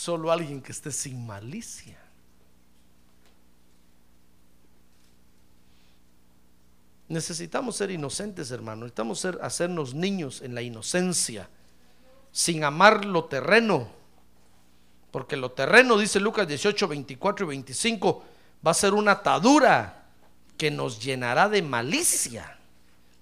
[0.00, 1.98] Solo alguien que esté sin malicia.
[7.06, 8.84] Necesitamos ser inocentes, hermano.
[8.84, 11.50] Necesitamos ser, hacernos niños en la inocencia,
[12.32, 13.90] sin amar lo terreno.
[15.10, 18.24] Porque lo terreno, dice Lucas 18, 24 y 25,
[18.66, 20.06] va a ser una atadura
[20.56, 22.56] que nos llenará de malicia.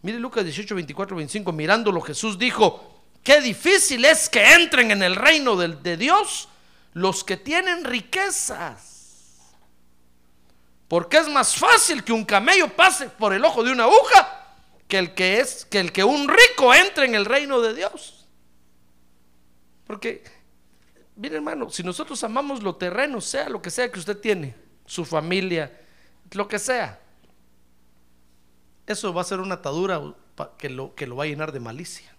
[0.03, 5.03] Mire Lucas 18, 24 y 25, mirándolo Jesús dijo, qué difícil es que entren en
[5.03, 6.49] el reino de Dios
[6.99, 9.55] los que tienen riquezas.
[10.89, 14.57] Porque es más fácil que un camello pase por el ojo de una aguja
[14.89, 18.27] que el que es que el que un rico entre en el reino de Dios.
[19.87, 20.25] Porque
[21.15, 25.05] mire hermano, si nosotros amamos lo terreno, sea lo que sea que usted tiene, su
[25.05, 25.81] familia,
[26.33, 27.01] lo que sea,
[28.87, 30.03] eso va a ser una atadura
[30.57, 32.18] que lo, que lo va a llenar de malicia.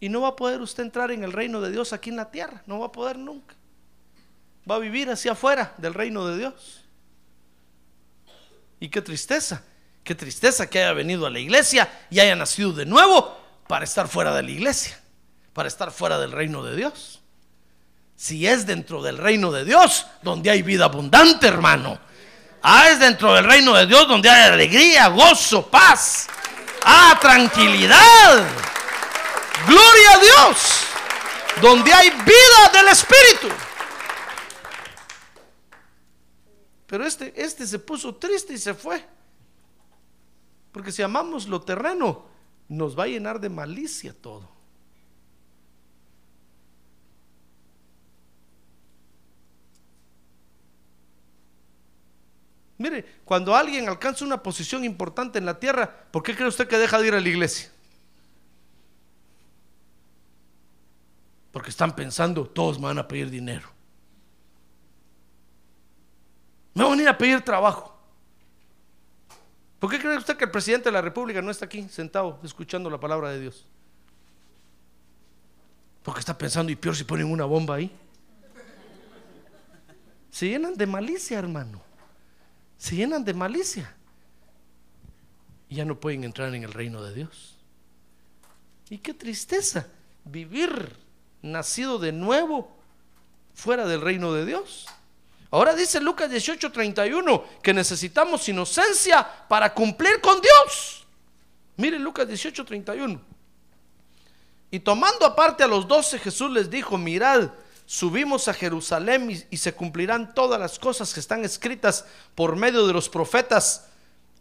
[0.00, 2.30] Y no va a poder usted entrar en el reino de Dios aquí en la
[2.30, 3.54] tierra, no va a poder nunca
[4.68, 6.82] va a vivir hacia afuera del reino de Dios.
[8.80, 9.62] Y qué tristeza,
[10.04, 13.38] qué tristeza que haya venido a la iglesia y haya nacido de nuevo
[13.68, 14.98] para estar fuera de la iglesia,
[15.52, 17.22] para estar fuera del reino de Dios.
[18.16, 21.98] Si es dentro del reino de Dios, donde hay vida abundante, hermano.
[22.62, 26.26] Ah, es dentro del reino de Dios donde hay alegría, gozo, paz.
[26.82, 28.46] Ah, tranquilidad.
[29.66, 30.82] Gloria a Dios.
[31.62, 33.48] Donde hay vida del Espíritu.
[36.86, 39.04] Pero este, este se puso triste y se fue.
[40.72, 42.26] Porque si amamos lo terreno,
[42.68, 44.56] nos va a llenar de malicia todo.
[52.78, 56.76] Mire, cuando alguien alcanza una posición importante en la tierra, ¿por qué cree usted que
[56.76, 57.70] deja de ir a la iglesia?
[61.56, 63.66] Porque están pensando, todos me van a pedir dinero.
[66.74, 67.98] Me van a ir a pedir trabajo.
[69.78, 72.90] ¿Por qué cree usted que el presidente de la República no está aquí sentado escuchando
[72.90, 73.64] la palabra de Dios?
[76.02, 77.90] Porque está pensando, y peor si ponen una bomba ahí.
[80.30, 81.80] Se llenan de malicia, hermano.
[82.76, 83.96] Se llenan de malicia.
[85.70, 87.56] Y ya no pueden entrar en el reino de Dios.
[88.90, 89.86] Y qué tristeza
[90.22, 91.05] vivir
[91.42, 92.76] nacido de nuevo
[93.54, 94.86] fuera del reino de Dios.
[95.50, 101.06] Ahora dice Lucas 18:31 que necesitamos inocencia para cumplir con Dios.
[101.76, 103.20] Mire Lucas 18:31.
[104.70, 107.50] Y tomando aparte a los doce, Jesús les dijo, mirad,
[107.86, 112.86] subimos a Jerusalén y, y, se cumplirán todas las cosas que están escritas por medio
[112.86, 113.86] de los profetas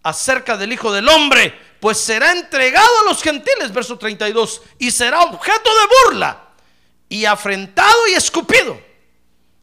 [0.02, 5.22] acerca del Hijo del Hombre, pues será entregado a los gentiles, verso 32, y será
[5.22, 6.45] objeto de burla,
[7.10, 8.80] y afrentado y escupido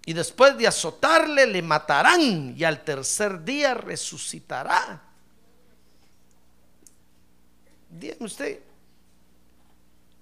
[0.04, 5.02] y después de azotarle le matarán y al tercer día resucitará.
[7.88, 8.60] Dígame usted,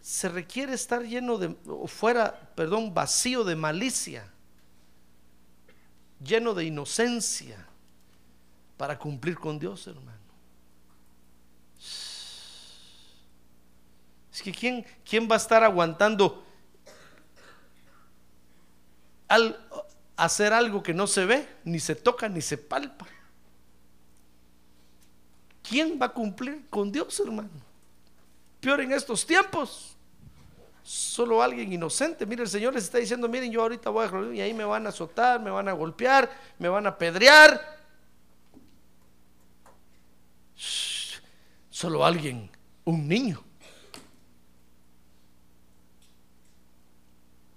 [0.02, 4.30] se requiere estar lleno de, o fuera, perdón, vacío de malicia,
[6.22, 7.66] lleno de inocencia
[8.76, 10.18] para cumplir con Dios, hermano.
[14.32, 16.44] Es que ¿quién, quién va a estar aguantando?
[19.30, 19.56] Al
[20.16, 23.06] hacer algo que no se ve, ni se toca, ni se palpa.
[25.62, 27.48] ¿Quién va a cumplir con Dios, hermano?
[28.60, 29.96] Peor en estos tiempos.
[30.82, 32.26] Solo alguien inocente.
[32.26, 34.84] Mire, el Señor les está diciendo, miren, yo ahorita voy a y ahí me van
[34.86, 36.28] a azotar, me van a golpear,
[36.58, 37.78] me van a pedrear.
[41.70, 42.50] Solo alguien,
[42.84, 43.40] un niño,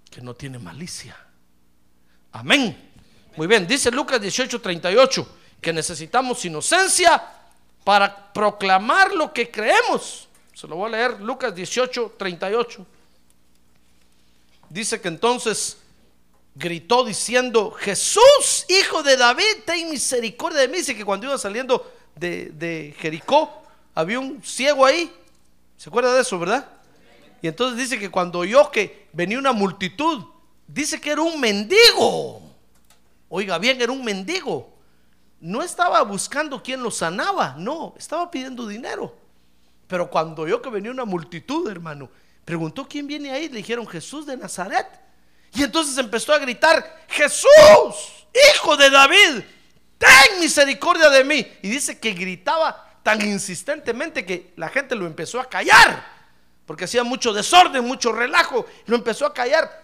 [0.08, 1.16] que no tiene malicia
[2.34, 2.76] Amén.
[3.36, 5.26] Muy bien, dice Lucas 18:38
[5.60, 7.22] que necesitamos inocencia
[7.84, 10.28] para proclamar lo que creemos.
[10.52, 12.84] Se lo voy a leer, Lucas 18:38.
[14.68, 15.76] Dice que entonces
[16.56, 20.78] gritó diciendo, Jesús, hijo de David, ten misericordia de mí.
[20.78, 23.62] Dice que cuando iba saliendo de, de Jericó,
[23.94, 25.12] había un ciego ahí.
[25.76, 26.68] ¿Se acuerda de eso, verdad?
[27.42, 30.33] Y entonces dice que cuando oyó que venía una multitud,
[30.66, 32.42] dice que era un mendigo.
[33.28, 34.72] Oiga bien, era un mendigo.
[35.40, 39.14] No estaba buscando quien lo sanaba, no, estaba pidiendo dinero.
[39.86, 42.08] Pero cuando oyó que venía una multitud, hermano,
[42.44, 43.48] preguntó quién viene ahí.
[43.48, 44.86] Le dijeron Jesús de Nazaret.
[45.52, 47.46] Y entonces empezó a gritar, Jesús,
[48.54, 49.42] hijo de David,
[49.98, 51.46] ten misericordia de mí.
[51.62, 56.04] Y dice que gritaba tan insistentemente que la gente lo empezó a callar,
[56.66, 59.83] porque hacía mucho desorden, mucho relajo, lo empezó a callar.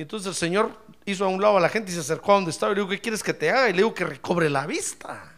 [0.00, 0.74] Y entonces el Señor
[1.04, 2.80] hizo a un lado a la gente y se acercó a donde estaba y le
[2.80, 3.68] dijo, ¿qué quieres que te haga?
[3.68, 5.30] Y le digo que recobre la vista.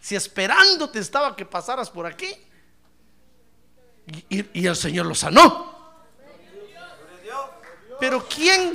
[0.00, 2.36] si esperándote estaba que pasaras por aquí.
[4.28, 5.94] Y, y- el Señor lo sanó.
[8.00, 8.72] Pero ¿quién,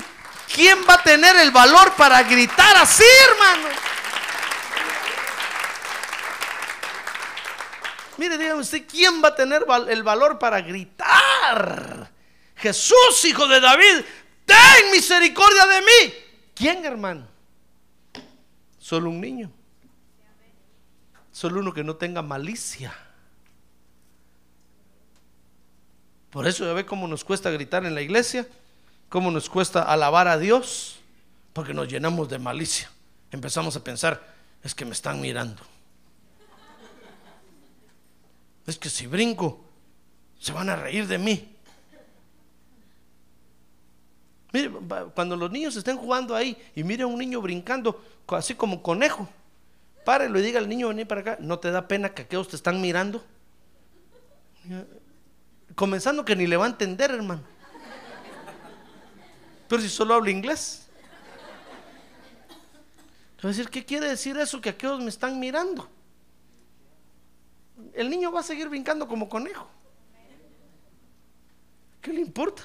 [0.55, 3.67] ¿quién va a tener el valor para gritar así, hermano?
[8.15, 12.09] Mire, dígame usted, ¿quién va a tener el valor para gritar?
[12.55, 14.05] Jesús, hijo de David,
[14.51, 16.13] ten misericordia de mí.
[16.53, 17.27] ¿Quién, hermano?
[18.79, 19.51] Solo un niño.
[21.31, 22.93] Solo uno que no tenga malicia.
[26.29, 28.47] Por eso ya ve cómo nos cuesta gritar en la iglesia,
[29.09, 30.99] cómo nos cuesta alabar a Dios,
[31.53, 32.89] porque nos llenamos de malicia.
[33.31, 34.33] Empezamos a pensar,
[34.63, 35.61] es que me están mirando.
[38.65, 39.63] Es que si brinco,
[40.39, 41.50] se van a reír de mí.
[44.53, 44.71] Mire,
[45.15, 49.27] cuando los niños estén jugando ahí y mire a un niño brincando, así como conejo,
[50.03, 52.57] párelo y diga al niño venir para acá, ¿no te da pena que aquellos te
[52.57, 53.23] están mirando?
[55.75, 57.43] Comenzando que ni le va a entender, hermano.
[59.69, 60.87] Pero si solo habla inglés.
[63.41, 64.61] Le decir, ¿qué quiere decir eso?
[64.61, 65.89] Que aquellos me están mirando.
[67.93, 69.67] El niño va a seguir brincando como conejo.
[72.01, 72.63] ¿Qué le importa?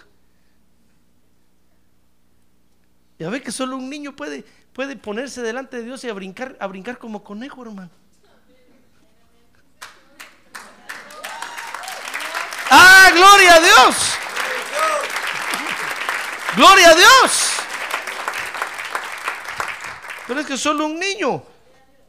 [3.19, 6.57] Ya ve que solo un niño puede, puede ponerse delante de Dios y a brincar,
[6.61, 7.91] a brincar como conejo, hermano.
[12.71, 13.97] ¡Ah, gloria a Dios!
[16.57, 17.53] ¡Gloria a Dios!
[20.27, 21.43] Pero es que solo un niño,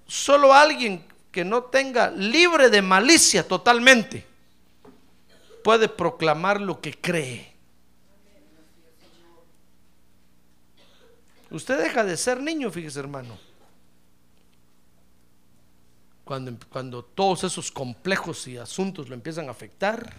[0.08, 4.26] solo alguien que no tenga libre de malicia totalmente,
[5.64, 7.57] puede proclamar lo que cree.
[11.58, 13.36] Usted deja de ser niño, fíjese hermano.
[16.24, 20.14] Cuando, cuando todos esos complejos y asuntos lo empiezan a afectar,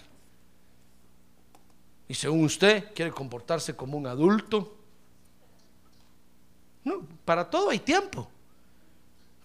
[2.09, 4.77] y según usted quiere comportarse como un adulto,
[6.83, 8.29] no, para todo hay tiempo.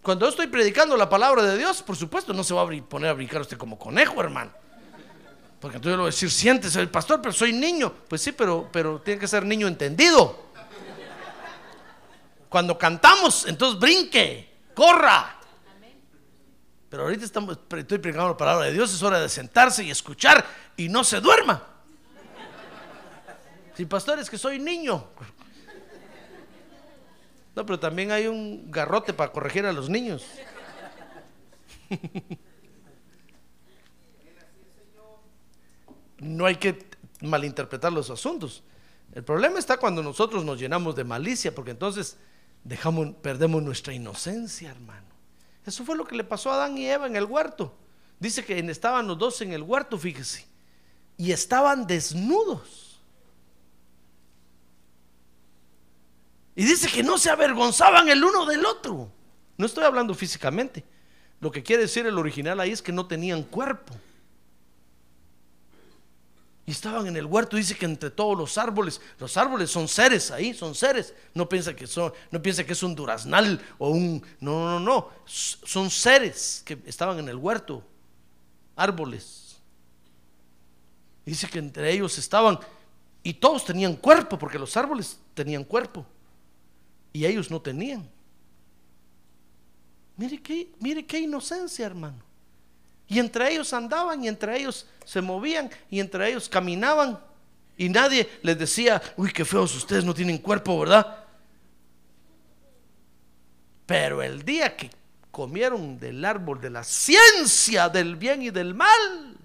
[0.02, 3.12] Cuando yo estoy predicando la palabra de Dios, por supuesto, no se va a poner
[3.12, 4.50] a brincar usted como conejo, hermano.
[5.60, 7.94] Porque entonces yo le voy a decir, siéntese el pastor, pero soy niño.
[8.08, 10.43] Pues sí, pero, pero tiene que ser niño entendido.
[12.54, 15.39] Cuando cantamos, entonces brinque, corra.
[16.88, 20.45] Pero ahorita estamos, estoy predicando la palabra de Dios, es hora de sentarse y escuchar
[20.78, 21.68] y no se duerma.
[23.76, 25.08] Si pastor es que soy niño.
[27.56, 30.24] No, pero también hay un garrote para corregir a los niños.
[36.20, 36.86] No hay que
[37.22, 38.62] malinterpretar los asuntos.
[39.12, 42.16] El problema está cuando nosotros nos llenamos de malicia, porque entonces
[42.64, 45.07] dejamos, perdemos nuestra inocencia, hermano.
[45.66, 47.74] Eso fue lo que le pasó a Adán y Eva en el huerto.
[48.20, 50.45] Dice que estaban los dos en el huerto, fíjese,
[51.18, 53.01] y estaban desnudos.
[56.55, 59.11] Y dice que no se avergonzaban el uno del otro.
[59.57, 60.84] No estoy hablando físicamente.
[61.39, 63.93] Lo que quiere decir el original ahí es que no tenían cuerpo.
[66.66, 70.32] Y estaban en el huerto, dice que entre todos los árboles, los árboles son seres
[70.32, 71.14] ahí, son seres.
[71.34, 75.09] No piensa que son, no piensa que es un duraznal o un no, no, no,
[75.28, 77.84] S- son seres que estaban en el huerto,
[78.78, 79.57] árboles.
[81.26, 82.57] Dice que entre ellos estaban
[83.24, 86.05] y todos tenían cuerpo, porque los árboles tenían cuerpo
[87.11, 88.09] y ellos no tenían.
[90.16, 92.24] Mire qué, mire qué inocencia, hermano.
[93.14, 97.20] Y entre ellos andaban y entre ellos se movían y entre ellos caminaban.
[97.78, 101.26] Y nadie les decía, uy, qué feos ustedes no tienen cuerpo, ¿verdad?
[103.86, 104.89] Pero el día que
[105.30, 109.38] comieron del árbol de la ciencia del bien y del mal,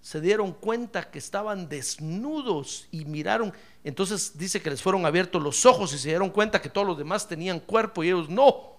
[0.00, 3.52] se dieron cuenta que estaban desnudos y miraron.
[3.82, 6.96] Entonces dice que les fueron abiertos los ojos y se dieron cuenta que todos los
[6.96, 8.75] demás tenían cuerpo y ellos no.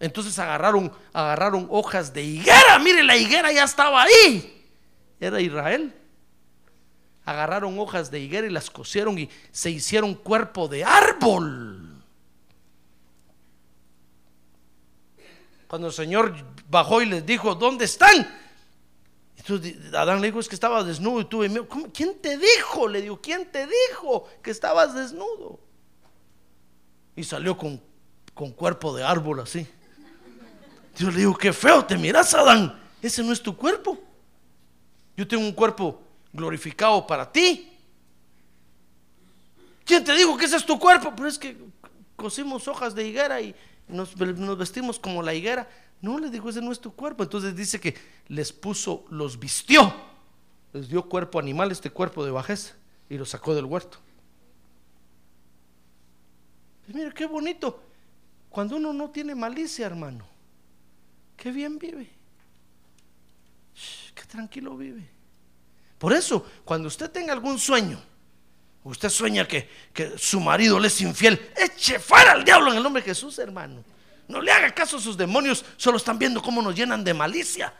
[0.00, 2.78] Entonces agarraron, agarraron hojas de higuera.
[2.82, 4.66] Mire, la higuera ya estaba ahí.
[5.20, 5.94] Era Israel.
[7.26, 12.02] Agarraron hojas de higuera y las cosieron y se hicieron cuerpo de árbol.
[15.68, 16.34] Cuando el Señor
[16.68, 18.26] bajó y les dijo, ¿dónde están?
[19.36, 21.68] Entonces Adán le dijo, es que estaba desnudo y tuve.
[21.92, 22.88] ¿Quién te dijo?
[22.88, 25.60] Le dijo, ¿quién te dijo que estabas desnudo?
[27.14, 27.80] Y salió con,
[28.32, 29.68] con cuerpo de árbol así.
[31.00, 32.78] Dios le dijo, qué feo te miras, Adán.
[33.00, 33.98] Ese no es tu cuerpo.
[35.16, 35.98] Yo tengo un cuerpo
[36.30, 37.72] glorificado para ti.
[39.82, 41.14] ¿Quién te dijo que ese es tu cuerpo?
[41.16, 41.56] Pero es que
[42.16, 43.54] cosimos hojas de higuera y,
[43.88, 44.14] nos,
[44.58, 45.70] vestimos como la higuera.
[46.02, 47.22] No, le dijo, ese no es tu cuerpo.
[47.22, 47.96] Entonces dice que
[48.28, 49.94] les puso, los vistió,
[50.74, 52.74] les dio cuerpo animal, este cuerpo de bajeza,
[53.08, 53.96] y los sacó del huerto.
[56.84, 57.82] Pues mire, qué bonito.
[58.50, 60.29] Cuando uno no tiene malicia, hermano,
[61.40, 62.08] qué bien vive.
[64.14, 65.08] Qué tranquilo vive.
[65.98, 67.98] Por eso, cuando usted tenga algún sueño,
[68.84, 72.82] usted sueña que, que su marido le es infiel, eche fuera al diablo en el
[72.82, 73.82] nombre de Jesús, hermano.
[74.28, 77.72] No le haga caso a sus demonios, solo están viendo cómo nos llenan de malicia.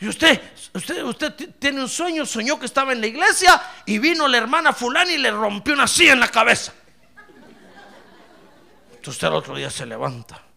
[0.00, 0.40] Y usted,
[0.74, 4.72] usted, usted tiene un sueño, soñó que estaba en la iglesia y vino la hermana
[4.72, 6.72] fulana y le rompió una silla en la cabeza.
[8.90, 10.47] Entonces usted al otro día se levanta.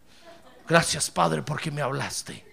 [0.71, 2.45] Gracias, Padre, porque me hablaste.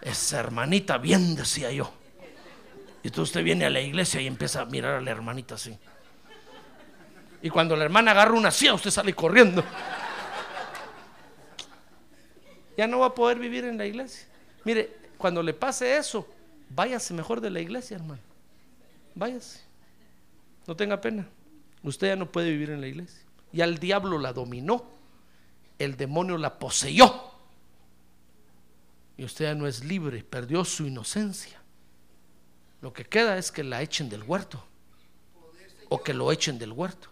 [0.00, 1.92] Esa hermanita bien, decía yo.
[3.02, 5.76] Y entonces usted viene a la iglesia y empieza a mirar a la hermanita así.
[7.42, 9.64] Y cuando la hermana agarra una silla, usted sale corriendo.
[12.76, 14.28] Ya no va a poder vivir en la iglesia.
[14.62, 16.28] Mire, cuando le pase eso,
[16.70, 18.22] váyase mejor de la iglesia, hermano.
[19.16, 19.62] Váyase.
[20.68, 21.26] No tenga pena.
[21.82, 23.20] Usted ya no puede vivir en la iglesia.
[23.50, 24.94] Ya el diablo la dominó.
[25.78, 27.26] El demonio la poseyó.
[29.16, 31.60] Y usted ya no es libre, perdió su inocencia.
[32.82, 34.62] Lo que queda es que la echen del huerto.
[35.88, 37.08] O que lo echen del huerto.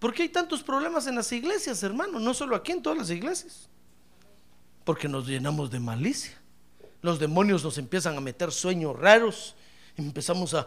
[0.00, 2.18] ¿Por qué hay tantos problemas en las iglesias, hermano?
[2.18, 3.68] No solo aquí, en todas las iglesias.
[4.84, 6.40] Porque nos llenamos de malicia.
[7.02, 9.54] Los demonios nos empiezan a meter sueños raros.
[10.00, 10.66] Empezamos a,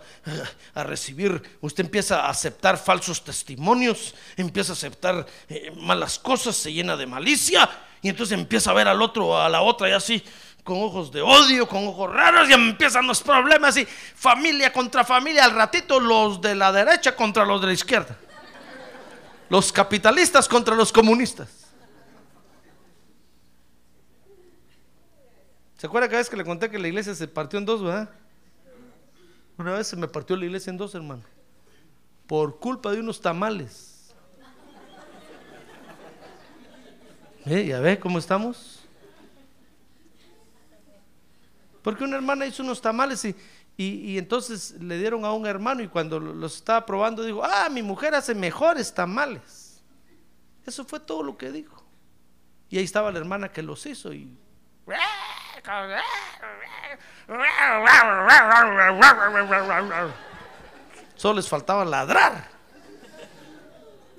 [0.74, 6.72] a recibir, usted empieza a aceptar falsos testimonios, empieza a aceptar eh, malas cosas, se
[6.72, 7.70] llena de malicia
[8.02, 10.24] y entonces empieza a ver al otro, a la otra y así,
[10.64, 15.46] con ojos de odio, con ojos raros y empiezan los problemas y familia contra familia,
[15.46, 18.18] al ratito los de la derecha contra los de la izquierda.
[19.50, 21.64] Los capitalistas contra los comunistas.
[25.78, 28.10] ¿Se acuerda cada vez que le conté que la iglesia se partió en dos, verdad?
[29.58, 31.24] Una vez se me partió la iglesia en dos, hermano.
[32.28, 34.14] Por culpa de unos tamales.
[37.46, 37.66] ¿Eh?
[37.68, 38.80] ¿Ya ve cómo estamos?
[41.82, 43.36] Porque una hermana hizo unos tamales y,
[43.76, 47.68] y, y entonces le dieron a un hermano y cuando los estaba probando dijo, ah,
[47.70, 49.82] mi mujer hace mejores tamales.
[50.66, 51.84] Eso fue todo lo que dijo.
[52.70, 54.36] Y ahí estaba la hermana que los hizo y...
[61.16, 62.50] Solo les faltaba ladrar.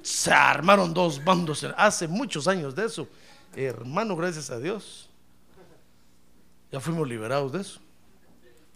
[0.02, 3.08] Se armaron dos bandos hace muchos años de eso.
[3.54, 5.08] Hermano, gracias a Dios.
[6.72, 7.80] Ya fuimos liberados de eso.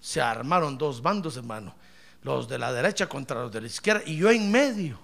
[0.00, 1.74] Se armaron dos bandos, hermano.
[2.22, 4.98] Los de la derecha contra los de la izquierda y yo en medio.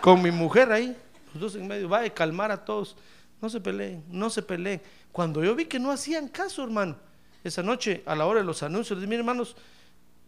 [0.00, 0.96] Con mi mujer ahí.
[1.32, 1.88] Los dos en medio.
[1.88, 2.96] Va a calmar a todos.
[3.40, 4.80] No se peleen, no se peleen.
[5.16, 6.94] Cuando yo vi que no hacían caso, hermano,
[7.42, 9.56] esa noche a la hora de los anuncios, les dije, hermanos,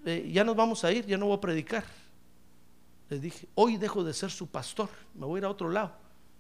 [0.07, 1.84] eh, ya nos vamos a ir, ya no voy a predicar.
[3.11, 5.93] Les dije, hoy dejo de ser su pastor, me voy a ir a otro lado.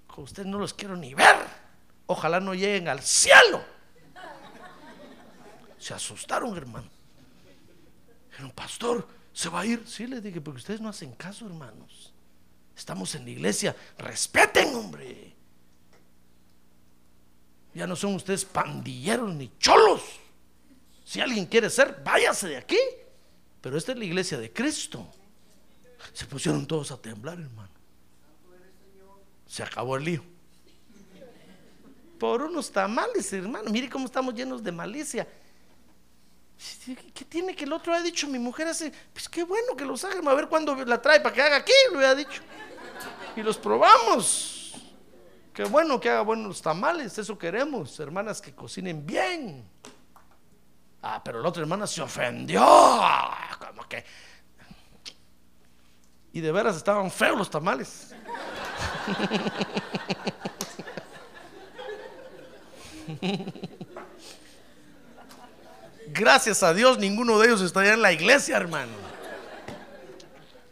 [0.06, 1.36] Con ustedes no los quiero ni ver.
[2.06, 3.62] Ojalá no lleguen al cielo.
[5.76, 6.88] Se asustaron, hermano.
[8.30, 9.86] Dijeron, pastor, ¿se va a ir?
[9.86, 12.14] Sí, les dije, porque ustedes no hacen caso, hermanos.
[12.74, 15.27] Estamos en la iglesia, respeten, hombre.
[17.74, 20.02] Ya no son ustedes pandilleros ni cholos.
[21.04, 22.78] Si alguien quiere ser, váyase de aquí.
[23.60, 25.06] Pero esta es la iglesia de Cristo.
[26.12, 27.70] Se pusieron todos a temblar, hermano.
[29.46, 30.24] Se acabó el lío.
[32.18, 33.70] Por unos tamales, hermano.
[33.70, 35.26] Mire cómo estamos llenos de malicia.
[37.14, 38.26] ¿Qué tiene que el otro ha dicho?
[38.26, 41.34] Mi mujer hace, pues qué bueno que los hagan, a ver cuándo la trae para
[41.34, 42.42] que haga aquí, lo había dicho.
[43.36, 44.57] Y los probamos.
[45.58, 49.68] Qué bueno que haga buenos tamales, eso queremos, hermanas que cocinen bien.
[51.02, 52.64] Ah, pero la otra hermana se ofendió.
[53.58, 54.04] Como que.
[56.32, 58.14] Y de veras estaban feos los tamales.
[66.06, 68.92] Gracias a Dios, ninguno de ellos está ya en la iglesia, hermano.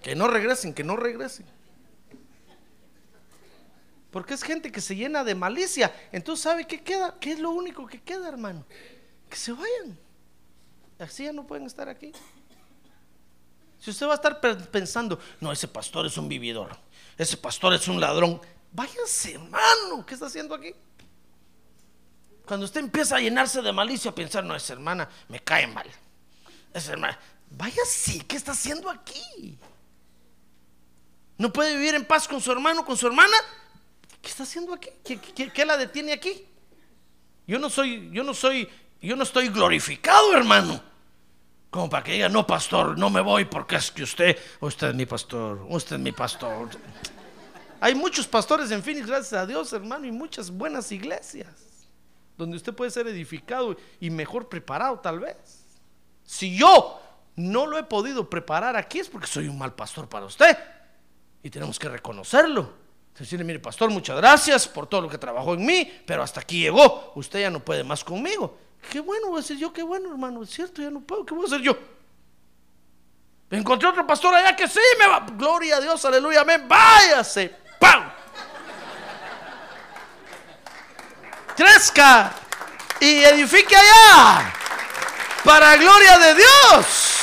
[0.00, 1.55] Que no regresen, que no regresen.
[4.16, 5.94] Porque es gente que se llena de malicia.
[6.10, 7.18] Entonces, ¿sabe qué queda?
[7.20, 8.64] ¿Qué es lo único que queda, hermano?
[9.28, 9.98] Que se vayan.
[10.98, 12.12] Así ya no pueden estar aquí.
[13.78, 14.40] Si usted va a estar
[14.70, 16.78] pensando, no, ese pastor es un vividor,
[17.18, 18.40] ese pastor es un ladrón,
[18.72, 20.74] váyase, hermano, ¿qué está haciendo aquí?
[22.46, 25.90] Cuando usted empieza a llenarse de malicia, a pensar, no, esa hermana me cae mal.
[26.72, 27.18] Esa hermana,
[27.50, 29.58] váyase, ¿qué está haciendo aquí?
[31.36, 33.36] No puede vivir en paz con su hermano, con su hermana.
[34.20, 34.90] ¿Qué está haciendo aquí?
[35.04, 36.46] ¿Qué, la detiene aquí?
[37.46, 38.68] Yo no soy, yo no soy,
[39.00, 40.82] yo no estoy glorificado, hermano.
[41.70, 44.94] Como para que diga, no, pastor, no me voy porque es que usted, usted es
[44.94, 46.70] mi pastor, usted es mi pastor.
[47.80, 51.66] Hay muchos pastores en Phoenix, gracias a Dios, hermano, y muchas buenas iglesias
[52.36, 55.64] donde usted puede ser edificado y mejor preparado, tal vez.
[56.24, 57.00] Si yo
[57.36, 60.56] no lo he podido preparar aquí es porque soy un mal pastor para usted.
[61.42, 62.85] Y tenemos que reconocerlo.
[63.18, 66.60] Decirle, mire, pastor, muchas gracias por todo lo que trabajó en mí, pero hasta aquí
[66.60, 67.12] llegó.
[67.14, 68.58] Usted ya no puede más conmigo.
[68.90, 70.42] Qué bueno, voy a decir yo, qué bueno, hermano.
[70.42, 71.24] Es cierto, ya no puedo.
[71.24, 71.76] ¿Qué voy a hacer yo?
[73.50, 75.24] Encontré otro pastor allá que sí me va.
[75.32, 76.66] Gloria a Dios, aleluya, amén.
[76.68, 77.54] Váyase.
[77.80, 78.04] ¡Pam!
[81.56, 82.34] Crezca
[83.00, 84.52] y edifique allá.
[85.42, 87.15] Para gloria de Dios.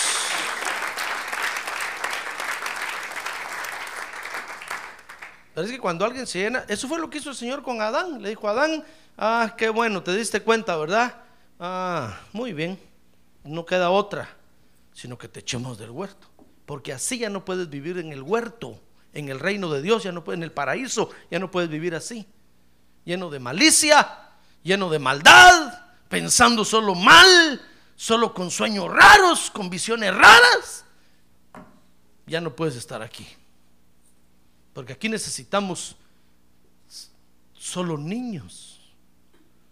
[5.54, 7.82] Pero es que cuando alguien se llena, eso fue lo que hizo el Señor con
[7.82, 8.22] Adán.
[8.22, 8.84] Le dijo Adán,
[9.18, 11.16] ah, qué bueno, te diste cuenta, ¿verdad?
[11.60, 12.80] Ah, muy bien,
[13.44, 14.30] no queda otra,
[14.94, 16.28] sino que te echemos del huerto.
[16.66, 18.80] Porque así ya no puedes vivir en el huerto,
[19.14, 21.94] en el reino de Dios, ya no puedes, en el paraíso, ya no puedes vivir
[21.94, 22.26] así.
[23.06, 24.30] Lleno de malicia,
[24.64, 25.74] lleno de maldad,
[26.10, 27.62] pensando solo mal,
[27.96, 30.86] solo con sueños raros, con visiones raras.
[32.26, 33.28] Ya no puedes estar aquí.
[34.74, 35.96] Porque aquí necesitamos
[37.54, 38.80] solo niños.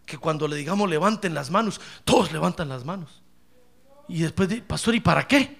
[0.06, 3.22] Que cuando le digamos levanten las manos, todos levantan las manos.
[4.08, 5.58] Y después, di- pastor, ¿y para qué?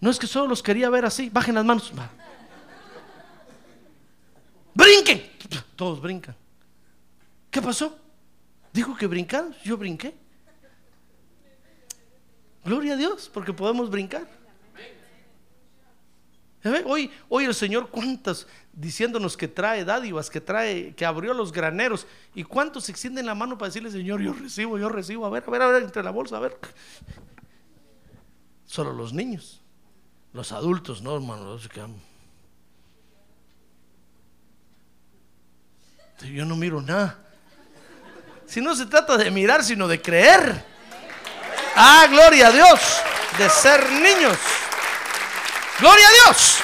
[0.00, 1.28] No es que solo los quería ver así.
[1.28, 1.92] Bajen las manos.
[4.74, 5.30] Brinquen.
[5.76, 6.36] Todos brincan.
[7.50, 7.98] ¿Qué pasó?
[8.72, 9.46] Dijo que brincar.
[9.64, 10.14] Yo brinqué.
[12.64, 14.26] Gloria a Dios, porque podemos brincar.
[16.84, 22.06] Hoy, hoy el Señor cuántas diciéndonos que trae dádivas, que trae, que abrió los graneros.
[22.34, 25.26] ¿Y cuántos extienden la mano para decirle, Señor, yo recibo, yo recibo?
[25.26, 26.56] A ver, a ver, a ver, entre la bolsa, a ver.
[28.66, 29.60] Solo los niños.
[30.32, 31.44] Los adultos, no, hermano.
[31.44, 31.82] los que
[36.32, 37.18] Yo no miro nada.
[38.46, 40.64] Si no se trata de mirar, sino de creer.
[41.74, 42.80] Ah, gloria a Dios.
[43.38, 44.36] De ser niños.
[45.80, 46.60] Gloria a Dios.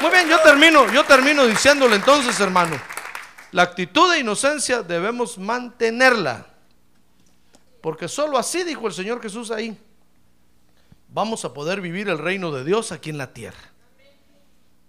[0.00, 2.76] Muy bien, yo termino, yo termino diciéndole entonces, hermano,
[3.52, 6.46] la actitud de inocencia debemos mantenerla.
[7.80, 9.78] Porque solo así dijo el Señor Jesús ahí,
[11.08, 13.70] vamos a poder vivir el reino de Dios aquí en la tierra.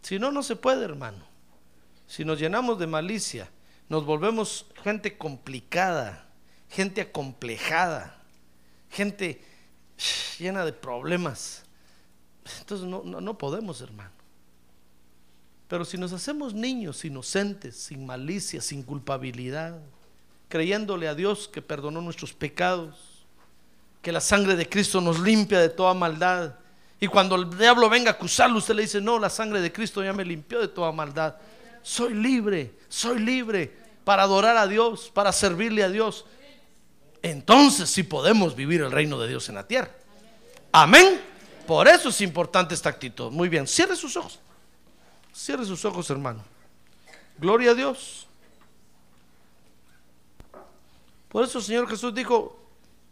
[0.01, 1.25] Si no, no se puede, hermano.
[2.07, 3.49] Si nos llenamos de malicia,
[3.89, 6.25] nos volvemos gente complicada,
[6.69, 8.17] gente acomplejada,
[8.89, 9.43] gente
[10.39, 11.63] llena de problemas.
[12.59, 14.14] Entonces no, no, no podemos, hermano.
[15.67, 19.79] Pero si nos hacemos niños inocentes, sin malicia, sin culpabilidad,
[20.47, 23.25] creyéndole a Dios que perdonó nuestros pecados,
[24.01, 26.55] que la sangre de Cristo nos limpia de toda maldad,
[26.99, 30.03] y cuando el diablo venga a acusarlo, usted le dice, no, la sangre de Cristo
[30.03, 31.35] ya me limpió de toda maldad.
[31.81, 33.71] Soy libre, soy libre
[34.03, 36.25] para adorar a Dios, para servirle a Dios.
[37.21, 39.91] Entonces sí podemos vivir el reino de Dios en la tierra.
[40.71, 41.21] Amén.
[41.67, 43.31] Por eso es importante esta actitud.
[43.31, 44.39] Muy bien, cierre sus ojos.
[45.35, 46.41] Cierre sus ojos, hermano.
[47.37, 48.25] Gloria a Dios.
[51.27, 52.57] Por eso el Señor Jesús dijo,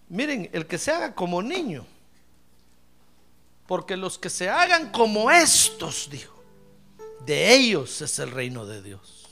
[0.08, 1.86] miren, el que se haga como niño,
[3.68, 6.34] porque los que se hagan como estos, dijo,
[7.26, 9.28] de ellos es el reino de Dios.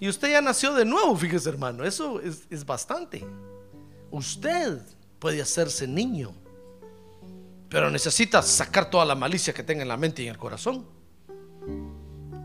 [0.00, 3.24] Y usted ya nació de nuevo, fíjese hermano, eso es, es bastante.
[4.10, 4.82] Usted
[5.20, 6.34] puede hacerse niño,
[7.74, 10.86] pero necesita sacar toda la malicia que tenga en la mente y en el corazón.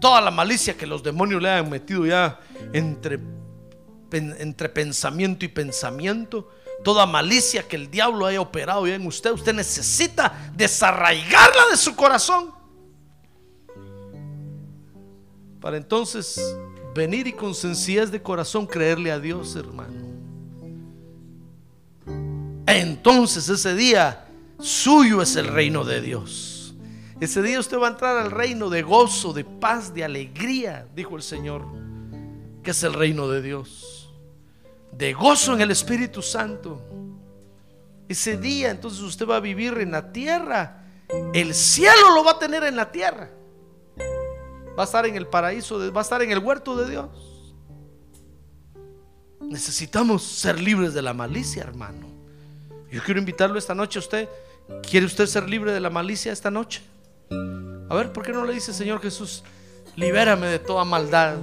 [0.01, 2.39] Toda la malicia que los demonios le han metido ya
[2.73, 3.19] entre,
[4.11, 6.49] entre pensamiento y pensamiento.
[6.84, 9.31] Toda malicia que el diablo haya operado ya en usted.
[9.31, 12.51] Usted necesita desarraigarla de su corazón.
[15.61, 16.41] Para entonces
[16.95, 19.93] venir y con sencillez de corazón creerle a Dios, hermano.
[22.65, 24.26] Entonces ese día
[24.60, 26.76] suyo es el reino de Dios.
[27.19, 31.18] Ese día usted va a entrar al reino de gozo, de paz, de alegría, dijo
[31.18, 31.65] el Señor,
[32.64, 34.10] que es el reino de Dios.
[34.91, 36.81] De gozo en el Espíritu Santo.
[38.07, 40.86] Ese día entonces usted va a vivir en la tierra.
[41.34, 43.30] El cielo lo va a tener en la tierra.
[44.77, 47.10] Va a estar en el paraíso, va a estar en el huerto de Dios.
[49.41, 52.07] Necesitamos ser libres de la malicia, hermano.
[52.91, 54.30] Yo quiero invitarlo esta noche a usted.
[54.89, 56.81] ¿Quiere usted ser libre de la malicia esta noche?
[57.89, 59.43] A ver, ¿por qué no le dice Señor Jesús,
[59.95, 61.35] libérame de toda maldad?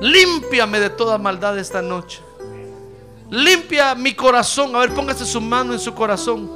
[0.00, 2.20] Límpiame de toda maldad esta noche.
[3.30, 4.74] Limpia mi corazón.
[4.76, 6.50] A ver, póngase su mano en su corazón.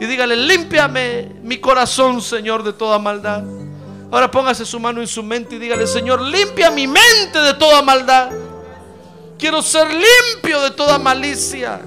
[0.00, 3.44] Y dígale, límpiame mi corazón, Señor, de toda maldad.
[4.10, 7.82] Ahora póngase su mano en su mente y dígale, Señor, limpia mi mente de toda
[7.82, 8.30] maldad.
[9.38, 11.80] Quiero ser limpio de toda malicia.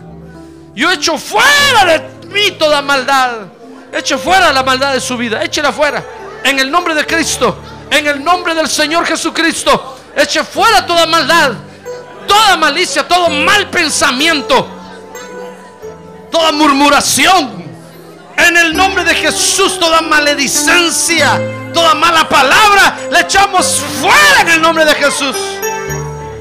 [0.73, 2.12] Yo echo fuera de
[2.57, 3.31] toda maldad.
[3.91, 5.43] Eche fuera la maldad de su vida.
[5.43, 6.03] Échela fuera.
[6.43, 7.57] En el nombre de Cristo.
[7.89, 9.97] En el nombre del Señor Jesucristo.
[10.15, 11.51] Eche fuera toda maldad.
[12.27, 13.07] Toda malicia.
[13.07, 14.68] Todo mal pensamiento.
[16.31, 17.64] Toda murmuración.
[18.35, 19.80] En el nombre de Jesús.
[19.80, 21.39] Toda maledicencia.
[21.72, 22.97] Toda mala palabra.
[23.11, 25.35] La echamos fuera en el nombre de Jesús.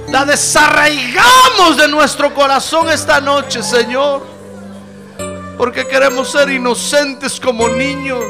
[0.08, 4.31] La desarraigamos de nuestro corazón esta noche, Señor.
[5.56, 8.24] Porque queremos ser inocentes como niños.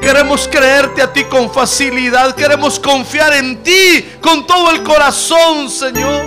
[0.00, 2.34] Queremos creerte a ti con facilidad.
[2.34, 6.24] Queremos confiar en ti con todo el corazón, Señor.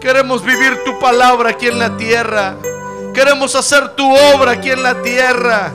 [0.00, 2.56] Queremos vivir tu palabra aquí en la tierra.
[3.14, 5.72] Queremos hacer tu obra aquí en la tierra.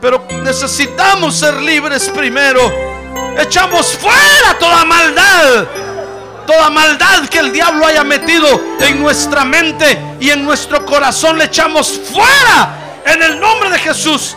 [0.00, 2.60] Pero necesitamos ser libres primero.
[3.38, 5.81] Echamos fuera toda maldad
[6.46, 8.48] toda maldad que el diablo haya metido
[8.80, 14.36] en nuestra mente y en nuestro corazón le echamos fuera en el nombre de Jesús.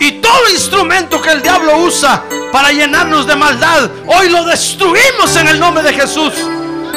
[0.00, 2.22] Y todo instrumento que el diablo usa
[2.52, 6.32] para llenarnos de maldad, hoy lo destruimos en el nombre de Jesús.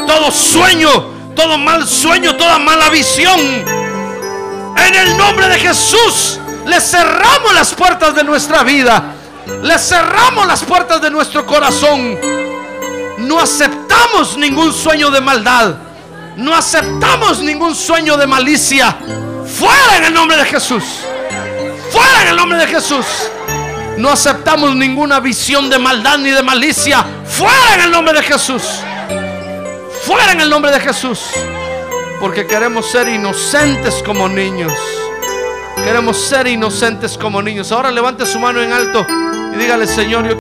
[0.06, 0.90] Todo sueño,
[1.36, 3.40] todo mal sueño, toda mala visión.
[3.40, 9.16] En el nombre de Jesús le cerramos las puertas de nuestra vida.
[9.64, 12.20] Le cerramos las puertas de nuestro corazón
[13.22, 15.76] no aceptamos ningún sueño de maldad.
[16.38, 18.96] No aceptamos ningún sueño de malicia.
[19.46, 20.84] Fuera en el nombre de Jesús.
[21.92, 23.06] Fuera en el nombre de Jesús.
[23.98, 27.06] No aceptamos ninguna visión de maldad ni de malicia.
[27.26, 28.64] Fuera en el nombre de Jesús.
[30.04, 31.20] Fuera en el nombre de Jesús.
[32.20, 34.74] Porque queremos ser inocentes como niños.
[35.84, 37.72] Queremos ser inocentes como niños.
[37.72, 39.06] Ahora levante su mano en alto
[39.54, 40.41] y dígale, Señor, yo